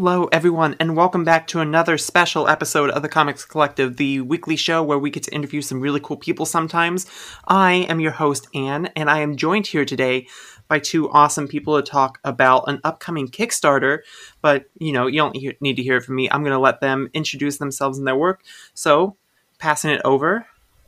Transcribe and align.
Hello, 0.00 0.28
everyone, 0.30 0.76
and 0.78 0.94
welcome 0.96 1.24
back 1.24 1.48
to 1.48 1.58
another 1.58 1.98
special 1.98 2.46
episode 2.46 2.88
of 2.90 3.02
the 3.02 3.08
Comics 3.08 3.44
Collective, 3.44 3.96
the 3.96 4.20
weekly 4.20 4.54
show 4.54 4.80
where 4.80 4.96
we 4.96 5.10
get 5.10 5.24
to 5.24 5.34
interview 5.34 5.60
some 5.60 5.80
really 5.80 5.98
cool 5.98 6.16
people 6.16 6.46
sometimes. 6.46 7.04
I 7.48 7.84
am 7.88 7.98
your 7.98 8.12
host, 8.12 8.46
Anne, 8.54 8.86
and 8.94 9.10
I 9.10 9.18
am 9.22 9.36
joined 9.36 9.66
here 9.66 9.84
today 9.84 10.28
by 10.68 10.78
two 10.78 11.10
awesome 11.10 11.48
people 11.48 11.74
to 11.74 11.82
talk 11.82 12.20
about 12.22 12.68
an 12.68 12.80
upcoming 12.84 13.26
Kickstarter. 13.26 14.02
But, 14.40 14.66
you 14.78 14.92
know, 14.92 15.08
you 15.08 15.18
don't 15.18 15.36
need 15.60 15.74
to 15.74 15.82
hear 15.82 15.96
it 15.96 16.04
from 16.04 16.14
me. 16.14 16.30
I'm 16.30 16.44
going 16.44 16.52
to 16.52 16.60
let 16.60 16.80
them 16.80 17.10
introduce 17.12 17.58
themselves 17.58 17.98
and 17.98 18.06
their 18.06 18.14
work. 18.14 18.44
So, 18.74 19.16
passing 19.58 19.90
it 19.90 20.02
over, 20.04 20.46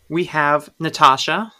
we 0.09 0.27
have 0.27 0.71
Natasha. 0.79 1.53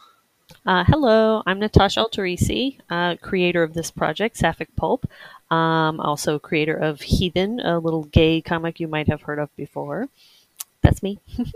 Uh, 0.63 0.83
hello, 0.83 1.41
I'm 1.47 1.57
Natasha 1.57 2.01
Alterici, 2.01 2.77
uh, 2.87 3.15
creator 3.19 3.63
of 3.63 3.73
this 3.73 3.89
project, 3.89 4.37
Sapphic 4.37 4.75
Pulp. 4.75 5.07
Um, 5.49 5.99
also 5.99 6.37
creator 6.37 6.75
of 6.75 7.01
Heathen, 7.01 7.59
a 7.59 7.79
little 7.79 8.03
gay 8.03 8.41
comic 8.41 8.79
you 8.79 8.87
might 8.87 9.07
have 9.07 9.23
heard 9.23 9.39
of 9.39 9.53
before. 9.55 10.07
That's 10.81 11.01
me. 11.01 11.19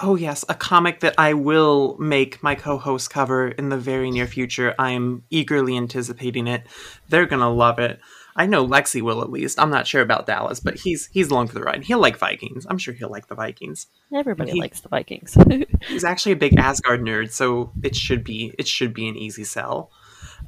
Oh, 0.00 0.16
yes, 0.16 0.44
a 0.48 0.54
comic 0.54 1.00
that 1.00 1.14
I 1.18 1.34
will 1.34 1.96
make 1.98 2.42
my 2.42 2.56
co 2.56 2.78
host 2.78 3.10
cover 3.10 3.48
in 3.48 3.68
the 3.68 3.76
very 3.76 4.10
near 4.10 4.26
future. 4.26 4.74
I 4.76 4.90
am 4.90 5.22
eagerly 5.30 5.76
anticipating 5.76 6.48
it. 6.48 6.66
They're 7.08 7.26
going 7.26 7.40
to 7.40 7.48
love 7.48 7.78
it. 7.78 8.00
I 8.36 8.46
know 8.46 8.66
Lexi 8.66 9.00
will 9.00 9.22
at 9.22 9.30
least. 9.30 9.60
I'm 9.60 9.70
not 9.70 9.86
sure 9.86 10.02
about 10.02 10.26
Dallas, 10.26 10.58
but 10.58 10.78
he's 10.78 11.08
he's 11.12 11.30
along 11.30 11.48
for 11.48 11.54
the 11.54 11.62
ride. 11.62 11.84
He'll 11.84 12.00
like 12.00 12.16
Vikings. 12.16 12.66
I'm 12.68 12.78
sure 12.78 12.92
he'll 12.92 13.10
like 13.10 13.28
the 13.28 13.34
Vikings. 13.34 13.86
Everybody 14.12 14.52
He- 14.52 14.60
likes 14.60 14.80
the 14.80 14.88
Vikings. 14.88 15.36
He's 15.86 16.04
actually 16.04 16.32
a 16.32 16.36
big 16.36 16.58
Asgard 16.58 17.00
nerd, 17.00 17.30
so 17.30 17.70
it 17.82 17.94
should 17.94 18.24
be 18.24 18.54
it 18.58 18.66
should 18.66 18.92
be 18.94 19.08
an 19.08 19.16
easy 19.16 19.44
sell. 19.44 19.90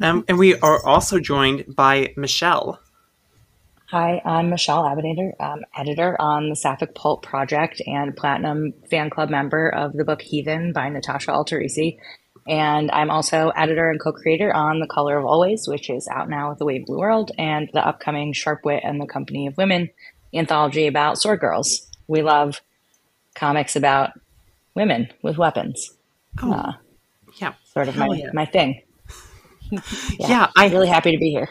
Um, 0.01 0.25
and 0.29 0.39
we 0.39 0.59
are 0.59 0.85
also 0.85 1.21
joined 1.21 1.77
by 1.77 2.13
Michele. 2.17 2.81
Hi, 3.91 4.21
I'm 4.25 4.51
Michele 4.51 4.83
Abounader, 4.83 5.41
um, 5.41 5.61
editor 5.77 6.21
on 6.21 6.49
the 6.49 6.57
Sapphic 6.57 6.97
Pulp 6.97 7.23
Project 7.23 7.81
and 7.87 8.17
Platinum 8.17 8.75
fan 8.91 9.11
club 9.11 9.31
member 9.31 9.69
of 9.69 9.93
the 9.93 10.05
book 10.05 10.23
Heathen 10.23 10.73
by 10.73 10.89
Natasha 10.89 11.31
Alterici. 11.31 11.99
And 12.49 12.91
I'm 12.93 13.11
also 13.11 13.51
editor 13.57 13.91
and 13.91 14.01
co-creator 14.01 14.55
on 14.55 14.79
The 14.81 14.87
Color 14.87 15.19
of 15.19 15.25
Always, 15.25 15.67
which 15.67 15.91
is 15.91 16.07
out 16.09 16.29
now 16.29 16.51
with 16.51 16.59
the 16.59 16.65
Wave 16.65 16.87
Blue 16.87 16.99
World, 16.99 17.33
and 17.39 17.69
the 17.73 17.87
upcoming 17.87 18.33
Sharp 18.33 18.65
Wit 18.65 18.83
and 18.85 19.01
the 19.01 19.07
Company 19.07 19.47
of 19.47 19.57
Women 19.57 19.91
anthology 20.35 20.87
about 20.87 21.19
sword 21.19 21.41
girls. 21.41 21.89
We 22.07 22.23
love 22.23 22.61
comics 23.35 23.75
about 23.77 24.13
women 24.75 25.09
with 25.23 25.39
weapons. 25.39 25.93
Oh, 26.43 26.53
Uh, 26.53 26.73
yeah, 27.41 27.55
sort 27.73 27.89
of 27.89 27.97
my, 27.97 28.07
yeah. 28.15 28.31
my 28.33 28.45
thing. 28.47 28.83
yeah. 30.19 30.49
I 30.57 30.67
I'm 30.67 30.73
really 30.73 30.89
happy 30.89 31.13
to 31.13 31.19
be 31.19 31.31
here. 31.31 31.49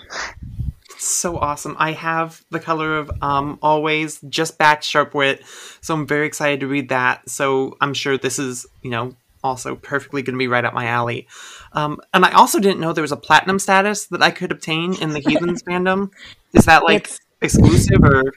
so 0.98 1.38
awesome. 1.38 1.76
I 1.78 1.92
have 1.92 2.44
the 2.52 2.59
color 2.59 2.98
of 2.98 3.12
um 3.22 3.59
always 3.62 4.20
just 4.30 4.58
back 4.58 4.82
Sharpwit, 4.82 5.42
so 5.82 5.94
I'm 5.94 6.08
very 6.08 6.26
excited 6.28 6.62
to 6.62 6.68
read 6.68 6.90
that. 6.90 7.30
So 7.30 7.76
I'm 7.82 7.94
sure 7.94 8.18
this 8.18 8.40
is 8.40 8.66
you 8.82 8.92
know 8.92 9.16
also 9.46 9.76
perfectly 9.76 10.22
going 10.22 10.34
to 10.34 10.40
be 10.40 10.48
right 10.48 10.66
up 10.66 10.74
my 10.74 10.88
alley. 10.88 11.28
Um, 11.74 12.00
and 12.14 12.26
I 12.26 12.32
also 12.32 12.60
didn't 12.60 12.80
know 12.80 12.94
there 12.94 13.02
was 13.02 13.12
a 13.12 13.18
platinum 13.18 13.60
status 13.60 14.08
that 14.08 14.22
I 14.22 14.32
could 14.32 14.52
obtain 14.52 14.96
in 14.96 15.10
the 15.10 15.20
Heathens 15.20 15.64
fandom. 15.68 16.12
Is 16.54 16.66
that 16.66 16.84
like 16.84 17.06
It's- 17.06 17.20
exclusive 17.42 18.04
or? 18.04 18.34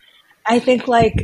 I 0.46 0.58
think 0.60 0.88
like 0.88 1.14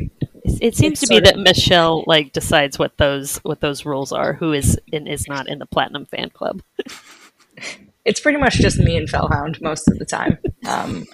it, 0.43 0.59
it 0.61 0.75
seems 0.75 0.99
to 0.99 1.07
be 1.07 1.15
sort 1.15 1.25
that 1.25 1.37
Michelle 1.39 2.03
like 2.05 2.31
decides 2.31 2.77
what 2.77 2.97
those 2.97 3.37
what 3.37 3.59
those 3.59 3.85
rules 3.85 4.11
are. 4.11 4.33
Who 4.33 4.53
is 4.53 4.79
and 4.93 5.07
is 5.07 5.27
not 5.27 5.47
in 5.47 5.57
the 5.59 5.65
Platinum 5.65 6.05
fan 6.05 6.29
club? 6.29 6.61
it's 8.05 8.19
pretty 8.19 8.37
much 8.37 8.55
just 8.55 8.77
me 8.77 8.95
and 8.97 9.09
Fellhound 9.09 9.59
most 9.61 9.87
of 9.87 9.97
the 9.97 10.05
time. 10.05 10.37
Um, 10.67 11.05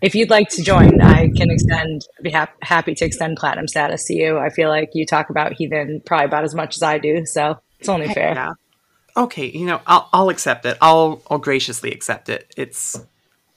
if 0.00 0.14
you'd 0.14 0.30
like 0.30 0.48
to 0.50 0.62
join, 0.62 1.00
I 1.02 1.28
can 1.36 1.50
extend, 1.50 2.06
be 2.22 2.30
hap- 2.30 2.62
happy 2.62 2.94
to 2.94 3.04
extend 3.04 3.36
platinum 3.36 3.68
status 3.68 4.04
to 4.06 4.14
you. 4.14 4.38
I 4.38 4.48
feel 4.48 4.70
like 4.70 4.90
you 4.94 5.04
talk 5.04 5.28
about 5.28 5.52
Heathen 5.52 6.00
probably 6.06 6.24
about 6.26 6.44
as 6.44 6.54
much 6.54 6.76
as 6.76 6.82
I 6.82 6.98
do, 6.98 7.26
so 7.26 7.60
it's 7.80 7.88
only 7.88 8.08
fair. 8.12 8.34
Yeah. 8.34 8.52
Okay, 9.16 9.46
you 9.46 9.66
know, 9.66 9.80
I'll 9.86 10.08
I'll 10.12 10.28
accept 10.28 10.64
it. 10.66 10.78
I'll 10.80 11.22
I'll 11.30 11.38
graciously 11.38 11.90
accept 11.92 12.28
it. 12.28 12.52
It's 12.56 13.00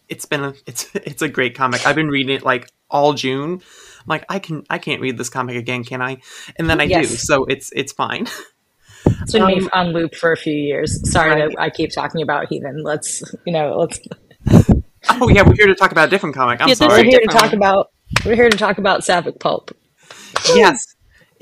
it's 0.10 0.26
been 0.26 0.44
a 0.44 0.54
it's 0.66 0.90
it's 0.96 1.22
a 1.22 1.30
great 1.30 1.56
comic. 1.56 1.86
I've 1.86 1.96
been 1.96 2.10
reading 2.10 2.36
it 2.36 2.44
like 2.44 2.70
all 2.90 3.14
June. 3.14 3.54
I'm 3.54 4.08
like 4.08 4.26
I 4.30 4.40
can 4.40 4.64
I 4.70 4.78
can't 4.80 5.02
read 5.02 5.18
this 5.18 5.30
comic 5.30 5.56
again, 5.56 5.84
can 5.84 6.02
I? 6.02 6.18
And 6.58 6.70
then 6.70 6.82
I 6.82 6.88
do. 6.88 7.04
So 7.06 7.46
it's 7.46 7.72
it's 7.76 7.92
fine. 7.94 8.28
It's 9.06 9.34
been 9.34 9.46
me 9.46 9.60
Um, 9.60 9.70
on 9.74 9.88
loop 9.94 10.16
for 10.16 10.32
a 10.32 10.38
few 10.38 10.54
years. 10.54 11.12
Sorry 11.12 11.42
Right. 11.42 11.56
I 11.60 11.70
keep 11.70 11.92
talking 11.92 12.22
about 12.22 12.48
Heathen. 12.48 12.84
Let's, 12.84 13.22
you 13.46 13.52
know, 13.52 13.78
let's. 13.78 14.00
oh 15.10 15.28
yeah, 15.30 15.44
we're 15.44 15.56
here 15.56 15.68
to 15.68 15.76
talk 15.76 15.92
about 15.92 16.08
a 16.08 16.10
different 16.10 16.36
comic. 16.36 16.62
I'm 16.62 16.70
Yeah, 16.70 16.76
a 16.80 16.88
We're 16.88 16.90
sorry. 16.90 17.10
here 17.10 17.20
to 17.20 17.28
talk 17.28 17.44
one. 17.48 17.54
about. 17.56 17.92
We're 18.26 18.36
here 18.36 18.50
to 18.50 18.58
talk 18.58 18.78
about 18.78 19.04
Sapphic 19.04 19.40
Pulp. 19.40 19.72
yes. 20.56 20.93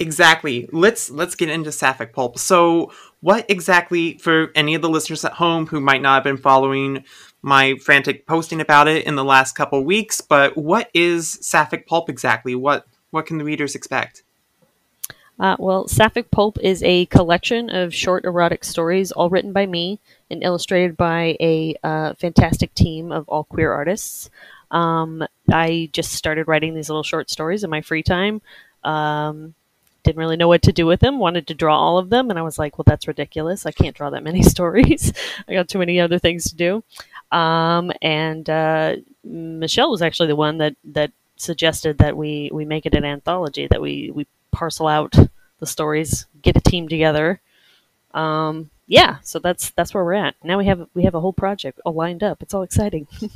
Exactly. 0.01 0.67
Let's 0.71 1.11
let's 1.11 1.35
get 1.35 1.49
into 1.49 1.71
Sapphic 1.71 2.11
Pulp. 2.11 2.39
So, 2.39 2.91
what 3.19 3.45
exactly 3.49 4.17
for 4.17 4.51
any 4.55 4.73
of 4.73 4.81
the 4.81 4.89
listeners 4.89 5.23
at 5.23 5.33
home 5.33 5.67
who 5.67 5.79
might 5.79 6.01
not 6.01 6.15
have 6.15 6.23
been 6.23 6.41
following 6.41 7.05
my 7.43 7.75
frantic 7.75 8.25
posting 8.25 8.61
about 8.61 8.87
it 8.87 9.05
in 9.05 9.15
the 9.15 9.23
last 9.23 9.53
couple 9.55 9.83
weeks, 9.83 10.19
but 10.21 10.57
what 10.57 10.89
is 10.93 11.37
Sapphic 11.41 11.87
Pulp 11.87 12.09
exactly? 12.09 12.55
What 12.55 12.87
what 13.11 13.27
can 13.27 13.37
the 13.37 13.43
readers 13.43 13.75
expect? 13.75 14.23
Uh, 15.39 15.55
well, 15.59 15.87
Sapphic 15.87 16.29
Pulp 16.31 16.57
is 16.61 16.83
a 16.83 17.05
collection 17.07 17.69
of 17.69 17.93
short 17.93 18.25
erotic 18.25 18.63
stories, 18.63 19.11
all 19.11 19.29
written 19.29 19.53
by 19.53 19.65
me 19.65 19.99
and 20.29 20.43
illustrated 20.43 20.97
by 20.97 21.35
a 21.39 21.75
uh, 21.83 22.13
fantastic 22.15 22.73
team 22.73 23.11
of 23.11 23.27
all 23.27 23.43
queer 23.43 23.71
artists. 23.71 24.29
Um, 24.71 25.25
I 25.51 25.89
just 25.93 26.13
started 26.13 26.47
writing 26.47 26.73
these 26.73 26.89
little 26.89 27.03
short 27.03 27.29
stories 27.29 27.63
in 27.63 27.69
my 27.69 27.81
free 27.81 28.03
time. 28.03 28.41
Um, 28.83 29.55
didn't 30.03 30.19
really 30.19 30.37
know 30.37 30.47
what 30.47 30.61
to 30.63 30.71
do 30.71 30.85
with 30.85 30.99
them. 30.99 31.19
Wanted 31.19 31.47
to 31.47 31.53
draw 31.53 31.77
all 31.77 31.97
of 31.97 32.09
them, 32.09 32.29
and 32.29 32.39
I 32.39 32.41
was 32.41 32.59
like, 32.59 32.77
"Well, 32.77 32.85
that's 32.87 33.07
ridiculous. 33.07 33.65
I 33.65 33.71
can't 33.71 33.95
draw 33.95 34.09
that 34.09 34.23
many 34.23 34.41
stories. 34.55 35.13
I 35.47 35.53
got 35.53 35.69
too 35.69 35.79
many 35.79 35.99
other 35.99 36.19
things 36.19 36.49
to 36.49 36.55
do." 36.55 36.83
Um, 37.35 37.91
and 38.01 38.49
uh, 38.49 38.97
Michele 39.23 39.91
was 39.91 40.01
actually 40.01 40.27
the 40.27 40.35
one 40.35 40.57
that 40.57 40.75
that 40.85 41.11
suggested 41.37 41.97
that 41.99 42.17
we 42.17 42.49
we 42.53 42.65
make 42.65 42.85
it 42.85 42.95
an 42.95 43.05
anthology. 43.05 43.67
That 43.67 43.81
we 43.81 44.11
we 44.11 44.27
parcel 44.51 44.87
out 44.87 45.15
the 45.59 45.67
stories, 45.67 46.25
get 46.41 46.57
a 46.57 46.61
team 46.61 46.87
together. 46.87 47.39
Um, 48.13 48.69
yeah, 48.87 49.17
so 49.23 49.39
that's 49.39 49.71
that's 49.71 49.93
where 49.93 50.03
we're 50.03 50.13
at. 50.13 50.35
Now 50.43 50.57
we 50.57 50.65
have 50.65 50.87
we 50.93 51.03
have 51.03 51.15
a 51.15 51.21
whole 51.21 51.33
project 51.33 51.79
all 51.85 51.93
lined 51.93 52.23
up. 52.23 52.41
It's 52.41 52.53
all 52.53 52.63
exciting. 52.63 53.07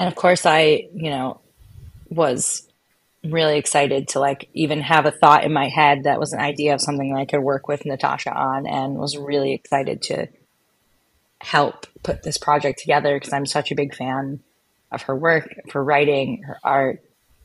And 0.00 0.08
of 0.08 0.14
course, 0.14 0.46
I, 0.46 0.88
you 0.94 1.10
know, 1.10 1.40
was 2.08 2.66
really 3.22 3.58
excited 3.58 4.08
to 4.08 4.20
like 4.20 4.48
even 4.54 4.80
have 4.80 5.06
a 5.06 5.10
thought 5.10 5.44
in 5.44 5.52
my 5.52 5.68
head 5.68 6.04
that 6.04 6.18
was 6.18 6.32
an 6.32 6.40
idea 6.40 6.74
of 6.74 6.80
something 6.80 7.12
that 7.12 7.20
I 7.20 7.26
could 7.26 7.40
work 7.40 7.68
with 7.68 7.84
Natasha 7.84 8.32
on, 8.32 8.66
and 8.66 8.96
was 8.96 9.16
really 9.16 9.52
excited 9.52 10.02
to 10.02 10.28
help 11.40 11.86
put 12.02 12.22
this 12.22 12.38
project 12.38 12.78
together 12.78 13.16
because 13.16 13.32
I'm 13.32 13.46
such 13.46 13.70
a 13.70 13.74
big 13.74 13.94
fan 13.94 14.40
of 14.90 15.02
her 15.02 15.16
work, 15.16 15.54
of 15.64 15.72
her 15.72 15.84
writing, 15.84 16.42
her 16.42 16.58
art, 16.64 17.02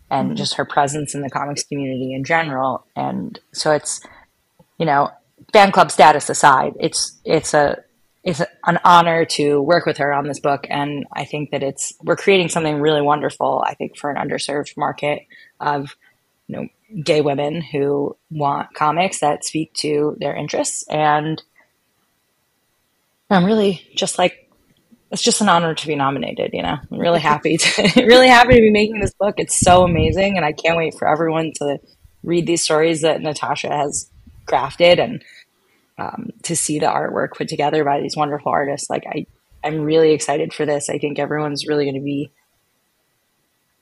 and 0.10 0.30
mm-hmm. 0.30 0.36
just 0.36 0.56
her 0.56 0.66
presence 0.66 1.14
in 1.14 1.22
the 1.22 1.30
comics 1.30 1.64
community 1.64 2.14
in 2.14 2.24
general. 2.24 2.86
And 2.96 3.40
so 3.52 3.72
it's, 3.72 4.02
you 4.78 4.86
know, 4.86 5.12
fan 5.54 5.72
club 5.72 5.92
status 5.92 6.30
aside, 6.30 6.74
it's 6.80 7.20
it's 7.24 7.54
a 7.54 7.84
it's 8.24 8.42
an 8.66 8.80
honor 8.84 9.24
to 9.24 9.62
work 9.62 9.86
with 9.86 9.98
her 9.98 10.12
on 10.12 10.28
this 10.28 10.40
book, 10.40 10.66
and 10.70 11.06
I 11.14 11.26
think 11.26 11.52
that 11.52 11.64
it's 11.64 11.94
we're 12.02 12.16
creating 12.16 12.50
something 12.50 12.80
really 12.80 13.02
wonderful. 13.02 13.64
I 13.66 13.76
think 13.76 13.98
for 13.98 14.10
an 14.10 14.18
underserved 14.18 14.76
market 14.78 15.28
of 15.60 15.96
you 16.48 16.56
know 16.56 16.68
gay 17.04 17.22
women 17.22 17.62
who 17.62 18.16
want 18.30 18.74
comics 18.74 19.20
that 19.20 19.44
speak 19.44 19.74
to 19.76 20.16
their 20.20 20.36
interests, 20.36 20.86
and 20.88 21.42
I'm 23.30 23.46
really 23.46 23.88
just 23.96 24.18
like 24.18 24.50
it's 25.12 25.22
just 25.22 25.42
an 25.42 25.50
honor 25.50 25.74
to 25.74 25.88
be 25.88 25.96
nominated. 25.96 26.52
You 26.54 26.64
know, 26.64 26.78
I'm 26.92 27.00
really 27.00 27.20
happy 27.20 27.58
to 27.58 27.92
really 28.06 28.28
happy 28.28 28.56
to 28.56 28.62
be 28.62 28.72
making 28.72 29.00
this 29.00 29.14
book. 29.14 29.36
It's 29.38 29.60
so 29.60 29.84
amazing, 29.84 30.38
and 30.38 30.46
I 30.46 30.52
can't 30.52 30.78
wait 30.78 30.96
for 30.96 31.08
everyone 31.08 31.52
to 31.56 31.80
read 32.24 32.48
these 32.48 32.64
stories 32.64 33.02
that 33.02 33.22
Natasha 33.22 33.70
has 33.70 34.10
crafted 34.48 35.00
and 35.00 35.24
um, 35.98 36.32
to 36.44 36.56
see 36.56 36.80
the 36.80 36.88
artwork 36.88 37.34
put 37.36 37.48
together 37.48 37.84
by 37.84 38.02
these 38.02 38.18
wonderful 38.18 38.52
artists. 38.52 38.90
Like 38.90 39.06
I, 39.08 39.26
I'm 39.64 39.82
really 39.82 40.12
excited 40.12 40.54
for 40.54 40.66
this. 40.66 40.90
I 40.90 40.98
think 40.98 41.20
everyone's 41.20 41.68
really 41.68 41.86
going 41.86 41.96
to 41.96 42.02
be 42.02 42.32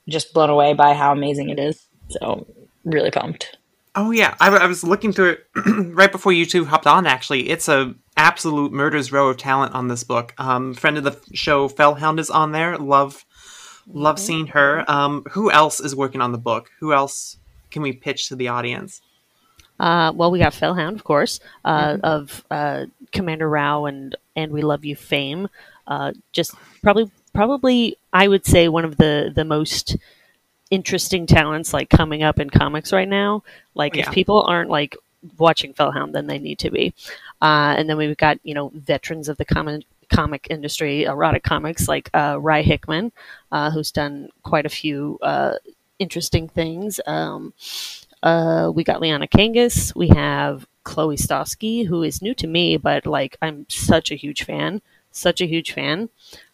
just 0.08 0.32
blown 0.34 0.50
away 0.50 0.74
by 0.74 0.94
how 0.94 1.12
amazing 1.12 1.50
it 1.50 1.58
is. 1.58 1.86
So 2.08 2.46
really 2.84 3.10
pumped. 3.10 3.56
Oh 3.96 4.10
yeah, 4.10 4.34
I, 4.40 4.48
I 4.48 4.66
was 4.66 4.82
looking 4.82 5.12
through 5.12 5.30
it 5.30 5.46
right 5.94 6.10
before 6.10 6.32
you 6.32 6.46
two 6.46 6.64
hopped 6.64 6.86
on. 6.86 7.06
Actually, 7.06 7.48
it's 7.48 7.68
a 7.68 7.94
absolute 8.16 8.72
murder's 8.72 9.12
row 9.12 9.28
of 9.28 9.36
talent 9.36 9.74
on 9.74 9.88
this 9.88 10.04
book. 10.04 10.34
Um, 10.38 10.74
friend 10.74 10.98
of 10.98 11.04
the 11.04 11.18
show, 11.32 11.68
Fellhound, 11.68 12.18
is 12.18 12.30
on 12.30 12.52
there. 12.52 12.76
Love, 12.76 13.24
love 13.86 14.18
seeing 14.18 14.48
her. 14.48 14.84
Um, 14.90 15.24
who 15.30 15.50
else 15.50 15.80
is 15.80 15.94
working 15.94 16.20
on 16.20 16.32
the 16.32 16.38
book? 16.38 16.70
Who 16.80 16.92
else 16.92 17.38
can 17.70 17.82
we 17.82 17.92
pitch 17.92 18.28
to 18.28 18.36
the 18.36 18.48
audience? 18.48 19.00
Uh, 19.78 20.12
well, 20.14 20.30
we 20.30 20.38
got 20.38 20.54
Fellhound, 20.54 20.96
of 20.96 21.04
course, 21.04 21.40
uh, 21.64 21.98
of 22.02 22.44
uh, 22.50 22.86
Commander 23.12 23.48
Rao 23.48 23.86
and 23.86 24.16
and 24.36 24.52
We 24.52 24.62
Love 24.62 24.84
You 24.84 24.96
fame. 24.96 25.48
Uh, 25.86 26.12
just 26.32 26.54
probably 26.82 27.10
probably 27.34 27.96
I 28.12 28.28
would 28.28 28.46
say 28.46 28.68
one 28.68 28.84
of 28.84 28.96
the 28.96 29.32
the 29.34 29.44
most 29.44 29.96
interesting 30.70 31.26
talents 31.26 31.72
like 31.72 31.90
coming 31.90 32.22
up 32.22 32.40
in 32.40 32.50
comics 32.50 32.92
right 32.92 33.08
now. 33.08 33.42
Like 33.74 33.96
Yeah. 33.96 34.08
if 34.08 34.14
people 34.14 34.42
aren't 34.42 34.70
like 34.70 34.96
watching 35.38 35.72
Fellhound, 35.74 36.14
then 36.14 36.26
they 36.26 36.38
need 36.38 36.58
to 36.60 36.70
be. 36.70 36.94
Uh, 37.42 37.74
and 37.76 37.88
then 37.88 37.96
we've 37.96 38.16
got 38.16 38.38
you 38.44 38.54
know 38.54 38.70
veterans 38.74 39.28
of 39.28 39.36
the 39.36 39.44
comic 39.44 39.84
comic 40.10 40.46
industry, 40.50 41.04
erotic 41.04 41.42
comics 41.42 41.88
like 41.88 42.10
uh, 42.14 42.38
Rye 42.40 42.62
Hickman, 42.62 43.12
uh, 43.52 43.70
who's 43.70 43.90
done 43.90 44.28
quite 44.42 44.66
a 44.66 44.70
few 44.70 45.18
uh, 45.22 45.54
interesting 45.98 46.48
things. 46.48 47.00
Um, 47.06 47.52
uh, 48.22 48.70
we 48.74 48.84
got 48.84 49.00
Liana 49.00 49.26
Kangas. 49.28 49.94
We 49.94 50.08
have 50.08 50.66
Chloe 50.84 51.16
Stosky, 51.16 51.86
who 51.86 52.02
is 52.02 52.22
new 52.22 52.34
to 52.34 52.46
me, 52.46 52.76
but 52.76 53.06
like 53.06 53.36
I'm 53.42 53.66
such 53.68 54.10
a 54.10 54.14
huge 54.16 54.44
fan, 54.44 54.82
such 55.10 55.40
a 55.40 55.46
huge 55.46 55.72
fan. 55.72 56.08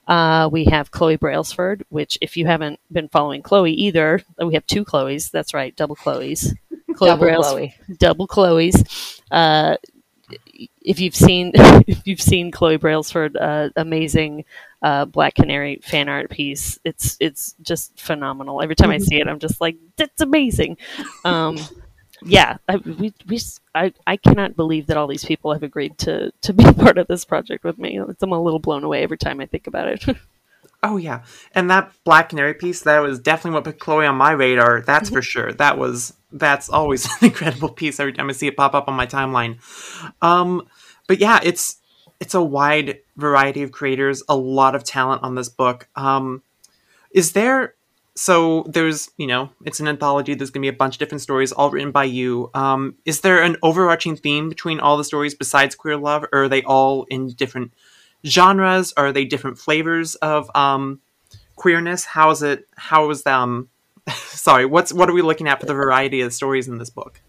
Uh, 0.07 0.49
we 0.51 0.65
have 0.65 0.91
Chloe 0.91 1.17
Brailsford, 1.17 1.85
which 1.89 2.19
if 2.21 2.37
you 2.37 2.47
haven't 2.47 2.81
been 2.91 3.09
following 3.09 3.43
Chloe 3.43 3.73
either, 3.73 4.23
we 4.45 4.55
have 4.55 4.67
two 4.67 4.85
Chloes. 4.85 5.31
That's 5.31 5.55
right, 5.55 5.75
double 5.77 5.95
Chloes. 5.97 6.53
Chloe 6.95 7.11
Double 7.11 7.21
Brails- 7.25 7.49
Chloe. 7.49 7.75
double 7.99 8.27
Chloe's. 8.27 9.21
Uh, 9.31 9.77
if 10.83 10.99
you've 11.01 11.15
seen 11.15 11.53
if 11.55 12.07
you've 12.07 12.21
seen 12.21 12.51
Chloe 12.51 12.77
Brailsford, 12.77 13.37
uh, 13.37 13.71
amazing 13.77 14.45
uh, 14.83 15.05
Black 15.05 15.35
Canary 15.35 15.81
fan 15.85 16.09
art 16.09 16.31
piece, 16.31 16.79
it's 16.85 17.17
it's 17.21 17.55
just 17.63 17.99
phenomenal. 18.01 18.63
Every 18.63 18.75
time 18.75 18.91
I 18.91 18.99
see 18.99 19.21
it, 19.21 19.29
I'm 19.29 19.39
just 19.39 19.61
like, 19.61 19.77
that's 19.97 20.21
amazing. 20.21 20.77
Um, 21.25 21.59
yeah, 22.25 22.59
I, 22.69 22.77
we, 22.77 23.13
we 23.27 23.41
I, 23.75 23.93
I 24.07 24.17
cannot 24.17 24.57
believe 24.57 24.87
that 24.87 24.97
all 24.97 25.07
these 25.07 25.25
people 25.25 25.53
have 25.53 25.63
agreed 25.63 25.99
to 25.99 26.33
to 26.43 26.53
be 26.53 26.65
part 26.73 26.99
of 26.99 27.07
this 27.07 27.25
project 27.25 27.65
with 27.65 27.79
me. 27.79 27.97
I'm 27.97 28.33
a 28.33 28.43
little 28.43 28.59
blown 28.59 28.85
away 28.85 29.03
every 29.03 29.19
time 29.19 29.41
I 29.41 29.47
think 29.47 29.67
about 29.67 29.89
it. 29.89 30.05
Oh 30.83 30.97
yeah, 30.97 31.25
and 31.55 31.71
that 31.71 31.93
Black 32.05 32.31
Canary 32.31 32.55
piece 32.55 32.81
that 32.83 33.01
was 33.01 33.21
definitely 33.21 33.57
what 33.57 33.65
put 33.65 33.79
Chloe 33.79 34.07
on 34.07 34.17
my 34.17 34.31
radar. 34.31 34.81
That's 34.81 35.11
for 35.11 35.21
sure. 35.21 35.53
That 35.53 35.77
was 35.77 36.15
that's 36.33 36.71
always 36.71 37.05
an 37.21 37.29
incredible 37.29 37.69
piece 37.69 38.01
every 38.01 38.15
time 38.15 38.31
I 38.31 38.33
see 38.33 38.47
it 38.47 38.57
pop 38.57 38.75
up 38.75 38.89
on 38.89 38.95
my 38.95 39.07
timeline. 39.07 39.59
Um, 40.23 40.67
but 41.07 41.19
yeah, 41.19 41.39
it's 41.43 41.77
it's 42.19 42.35
a 42.35 42.43
wide 42.43 43.01
variety 43.17 43.63
of 43.63 43.73
creators, 43.73 44.23
a 44.27 44.37
lot 44.37 44.75
of 44.75 44.83
talent 44.83 45.23
on 45.23 45.35
this 45.35 45.51
book. 45.51 45.87
Um, 45.97 46.43
is 47.11 47.33
there? 47.33 47.75
So 48.17 48.65
there's 48.69 49.11
you 49.17 49.27
know 49.27 49.51
it's 49.65 49.81
an 49.81 49.89
anthology. 49.89 50.35
There's 50.35 50.51
gonna 50.51 50.63
be 50.63 50.69
a 50.69 50.73
bunch 50.73 50.97
of 50.97 50.99
different 50.99 51.23
stories, 51.23 51.53
all 51.53 51.71
written 51.71 51.93
by 51.93 52.05
you. 52.05 52.51
Um, 52.55 52.97
is 53.05 53.21
there 53.21 53.43
an 53.43 53.57
overarching 53.63 54.17
theme 54.17 54.49
between 54.49 54.81
all 54.81 54.97
the 54.97 55.05
stories 55.05 55.35
besides 55.35 55.75
queer 55.75 55.97
love, 55.97 56.25
or 56.33 56.45
are 56.45 56.49
they 56.49 56.63
all 56.63 57.05
in 57.05 57.29
different 57.29 57.73
genres? 58.27 58.93
Are 58.97 59.13
they 59.13 59.25
different 59.25 59.59
flavors 59.59 60.15
of 60.17 60.51
um, 60.55 61.01
queerness? 61.57 62.05
How 62.05 62.31
is 62.31 62.43
it? 62.43 62.69
How 62.77 63.09
is 63.11 63.27
um? 63.27 63.69
sorry, 64.15 64.67
what's 64.67 64.93
what 64.93 65.09
are 65.09 65.15
we 65.15 65.23
looking 65.23 65.49
at 65.49 65.61
for 65.61 65.67
the 65.67 65.75
variety 65.75 66.21
of 66.21 66.33
stories 66.33 66.69
in 66.69 66.79
this 66.79 66.91
book? 66.91 67.21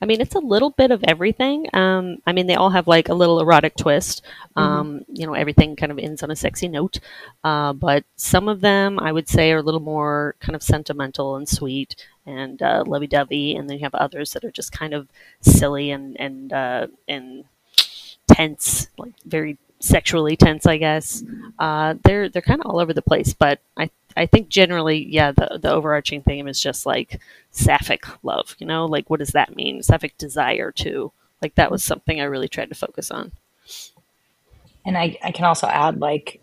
I 0.00 0.06
mean, 0.06 0.20
it's 0.20 0.34
a 0.36 0.40
little 0.40 0.70
bit 0.70 0.90
of 0.90 1.02
everything. 1.04 1.66
Um, 1.74 2.18
I 2.26 2.32
mean, 2.32 2.46
they 2.46 2.54
all 2.54 2.70
have 2.70 2.86
like 2.86 3.08
a 3.08 3.14
little 3.14 3.40
erotic 3.40 3.76
twist. 3.76 4.22
Um, 4.54 5.04
You 5.08 5.26
know, 5.26 5.34
everything 5.34 5.76
kind 5.76 5.90
of 5.90 5.98
ends 5.98 6.22
on 6.22 6.30
a 6.30 6.36
sexy 6.36 6.68
note. 6.68 7.00
Uh, 7.42 7.72
but 7.72 8.04
some 8.16 8.48
of 8.48 8.60
them, 8.60 8.98
I 9.00 9.10
would 9.12 9.28
say, 9.28 9.50
are 9.52 9.58
a 9.58 9.62
little 9.62 9.80
more 9.80 10.36
kind 10.40 10.54
of 10.54 10.62
sentimental 10.62 11.36
and 11.36 11.48
sweet 11.48 11.96
and 12.26 12.62
uh, 12.62 12.84
lovey-dovey, 12.86 13.56
and 13.56 13.68
then 13.68 13.78
you 13.78 13.84
have 13.84 13.94
others 13.94 14.32
that 14.32 14.44
are 14.44 14.50
just 14.50 14.70
kind 14.70 14.94
of 14.94 15.08
silly 15.40 15.90
and 15.90 16.16
and 16.20 16.52
uh, 16.52 16.86
and 17.08 17.44
tense, 18.28 18.88
like 18.98 19.14
very 19.24 19.58
sexually 19.80 20.36
tense, 20.36 20.66
I 20.66 20.76
guess. 20.76 21.24
Uh, 21.58 21.94
they're 22.04 22.28
they're 22.28 22.42
kind 22.42 22.60
of 22.60 22.66
all 22.66 22.78
over 22.80 22.92
the 22.92 23.02
place, 23.02 23.32
but 23.34 23.60
I 23.76 23.90
I 24.16 24.26
think 24.26 24.48
generally, 24.48 25.06
yeah, 25.08 25.32
the 25.32 25.58
the 25.60 25.72
overarching 25.72 26.22
theme 26.22 26.48
is 26.48 26.60
just 26.60 26.86
like 26.86 27.20
sapphic 27.50 28.04
love. 28.24 28.56
You 28.58 28.66
know, 28.66 28.86
like 28.86 29.08
what 29.10 29.20
does 29.20 29.30
that 29.30 29.56
mean? 29.56 29.82
Sapphic 29.82 30.18
desire 30.18 30.72
too. 30.72 31.12
Like 31.40 31.54
that 31.54 31.70
was 31.70 31.84
something 31.84 32.20
I 32.20 32.24
really 32.24 32.48
tried 32.48 32.68
to 32.70 32.74
focus 32.74 33.10
on. 33.10 33.32
And 34.84 34.96
I, 34.96 35.18
I 35.22 35.32
can 35.32 35.44
also 35.44 35.66
add, 35.66 36.00
like, 36.00 36.40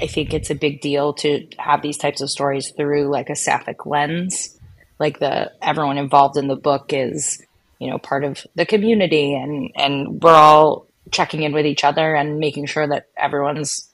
I 0.00 0.06
think 0.06 0.34
it's 0.34 0.50
a 0.50 0.54
big 0.54 0.82
deal 0.82 1.14
to 1.14 1.46
have 1.58 1.80
these 1.80 1.96
types 1.96 2.20
of 2.20 2.30
stories 2.30 2.70
through 2.76 3.08
like 3.10 3.30
a 3.30 3.36
sapphic 3.36 3.86
lens. 3.86 4.58
Like 4.98 5.18
the 5.18 5.52
everyone 5.62 5.98
involved 5.98 6.36
in 6.36 6.48
the 6.48 6.56
book 6.56 6.92
is, 6.92 7.42
you 7.78 7.90
know, 7.90 7.98
part 7.98 8.24
of 8.24 8.46
the 8.54 8.66
community, 8.66 9.34
and 9.34 9.70
and 9.74 10.22
we're 10.22 10.34
all 10.34 10.86
checking 11.10 11.42
in 11.42 11.52
with 11.52 11.66
each 11.66 11.84
other 11.84 12.14
and 12.14 12.38
making 12.38 12.66
sure 12.66 12.86
that 12.86 13.08
everyone's 13.16 13.88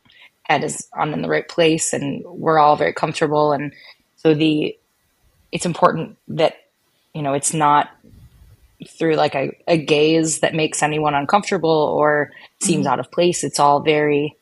head 0.53 0.65
is 0.65 0.89
on 0.97 1.13
in 1.13 1.23
the 1.23 1.29
right 1.29 1.49
place, 1.49 1.93
and 1.93 2.25
we're 2.27 2.59
all 2.59 2.77
very 2.77 2.93
comfortable. 2.93 3.53
And 3.53 3.73
so 4.17 4.35
the 4.35 4.77
it's 5.51 5.67
important 5.67 6.17
that 6.29 6.55
you 7.15 7.23
know 7.23 7.35
it's 7.35 7.53
not 7.53 7.91
through 8.89 9.15
like 9.15 9.35
a, 9.35 9.57
a 9.67 9.77
gaze 9.77 10.41
that 10.41 10.55
makes 10.55 10.83
anyone 10.83 11.15
uncomfortable 11.15 11.71
or 11.71 12.31
seems 12.61 12.85
mm-hmm. 12.85 12.93
out 12.93 13.01
of 13.01 13.11
place. 13.11 13.45
It's 13.45 13.61
all 13.61 13.81
very, 13.81 14.37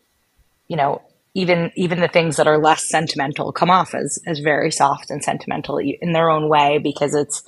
you 0.69 0.77
know, 0.77 1.03
even 1.35 1.71
even 1.77 2.01
the 2.01 2.09
things 2.09 2.37
that 2.37 2.49
are 2.49 2.59
less 2.59 2.89
sentimental 2.89 3.53
come 3.53 3.71
off 3.71 3.95
as 3.95 4.19
as 4.27 4.41
very 4.41 4.71
soft 4.71 5.11
and 5.11 5.23
sentimental 5.23 5.79
in 5.79 6.13
their 6.13 6.31
own 6.31 6.49
way 6.49 6.79
because 6.79 7.15
it's 7.15 7.43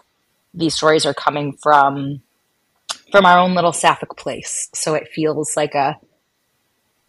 these 0.54 0.74
stories 0.74 1.06
are 1.06 1.14
coming 1.14 1.56
from 1.62 2.22
from 3.10 3.26
our 3.26 3.38
own 3.38 3.54
little 3.54 3.72
sapphic 3.72 4.16
place. 4.16 4.68
So 4.74 4.94
it 4.94 5.08
feels 5.08 5.56
like 5.56 5.74
a 5.74 5.98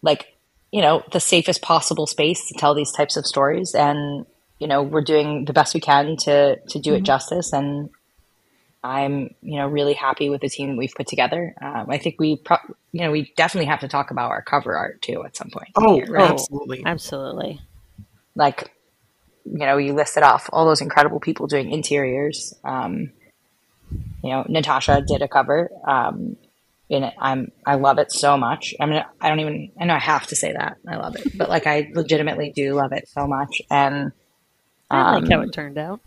like 0.02 0.33
you 0.74 0.82
know 0.82 1.04
the 1.12 1.20
safest 1.20 1.62
possible 1.62 2.06
space 2.06 2.48
to 2.48 2.54
tell 2.54 2.74
these 2.74 2.90
types 2.90 3.16
of 3.16 3.24
stories 3.24 3.74
and 3.76 4.26
you 4.58 4.66
know 4.66 4.82
we're 4.82 5.04
doing 5.04 5.44
the 5.44 5.52
best 5.52 5.72
we 5.72 5.80
can 5.80 6.16
to 6.16 6.56
to 6.66 6.80
do 6.80 6.94
it 6.94 7.04
justice 7.04 7.52
and 7.52 7.90
I'm, 8.84 9.34
you 9.40 9.56
know, 9.56 9.66
really 9.66 9.94
happy 9.94 10.28
with 10.28 10.42
the 10.42 10.50
team 10.50 10.68
that 10.68 10.76
we've 10.76 10.92
put 10.94 11.06
together. 11.06 11.54
Um, 11.62 11.86
I 11.88 11.96
think 11.96 12.16
we, 12.18 12.36
pro- 12.36 12.58
you 12.92 13.00
know, 13.00 13.10
we 13.10 13.32
definitely 13.34 13.68
have 13.68 13.80
to 13.80 13.88
talk 13.88 14.10
about 14.10 14.30
our 14.30 14.42
cover 14.42 14.76
art 14.76 15.00
too 15.00 15.24
at 15.24 15.34
some 15.34 15.48
point. 15.48 15.70
Oh, 15.74 15.94
here, 15.94 16.06
right? 16.10 16.30
absolutely. 16.30 16.82
Absolutely. 16.84 17.62
Like, 18.34 18.74
you 19.46 19.64
know, 19.64 19.78
you 19.78 19.94
listed 19.94 20.22
off 20.22 20.50
all 20.52 20.66
those 20.66 20.82
incredible 20.82 21.18
people 21.18 21.46
doing 21.46 21.72
interiors. 21.72 22.52
Um, 22.62 23.10
you 24.22 24.30
know, 24.30 24.44
Natasha 24.50 25.00
did 25.00 25.22
a 25.22 25.28
cover. 25.28 25.70
Um, 25.88 26.36
and 26.90 27.04
it, 27.04 27.14
I'm, 27.18 27.50
I 27.66 27.76
love 27.76 27.98
it 27.98 28.12
so 28.12 28.36
much. 28.36 28.74
I 28.80 28.86
mean, 28.86 29.02
I 29.20 29.28
don't 29.28 29.40
even, 29.40 29.72
I 29.80 29.84
know 29.86 29.94
I 29.94 29.98
have 29.98 30.26
to 30.28 30.36
say 30.36 30.52
that 30.52 30.76
I 30.86 30.96
love 30.96 31.16
it, 31.16 31.36
but 31.36 31.48
like, 31.48 31.66
I 31.66 31.90
legitimately 31.94 32.52
do 32.54 32.74
love 32.74 32.92
it 32.92 33.08
so 33.08 33.26
much. 33.26 33.62
And 33.70 34.12
I 34.90 35.18
like 35.18 35.30
how 35.30 35.38
Um, 35.38 35.44
it 35.44 35.52
turned 35.52 35.78
out. 35.78 36.00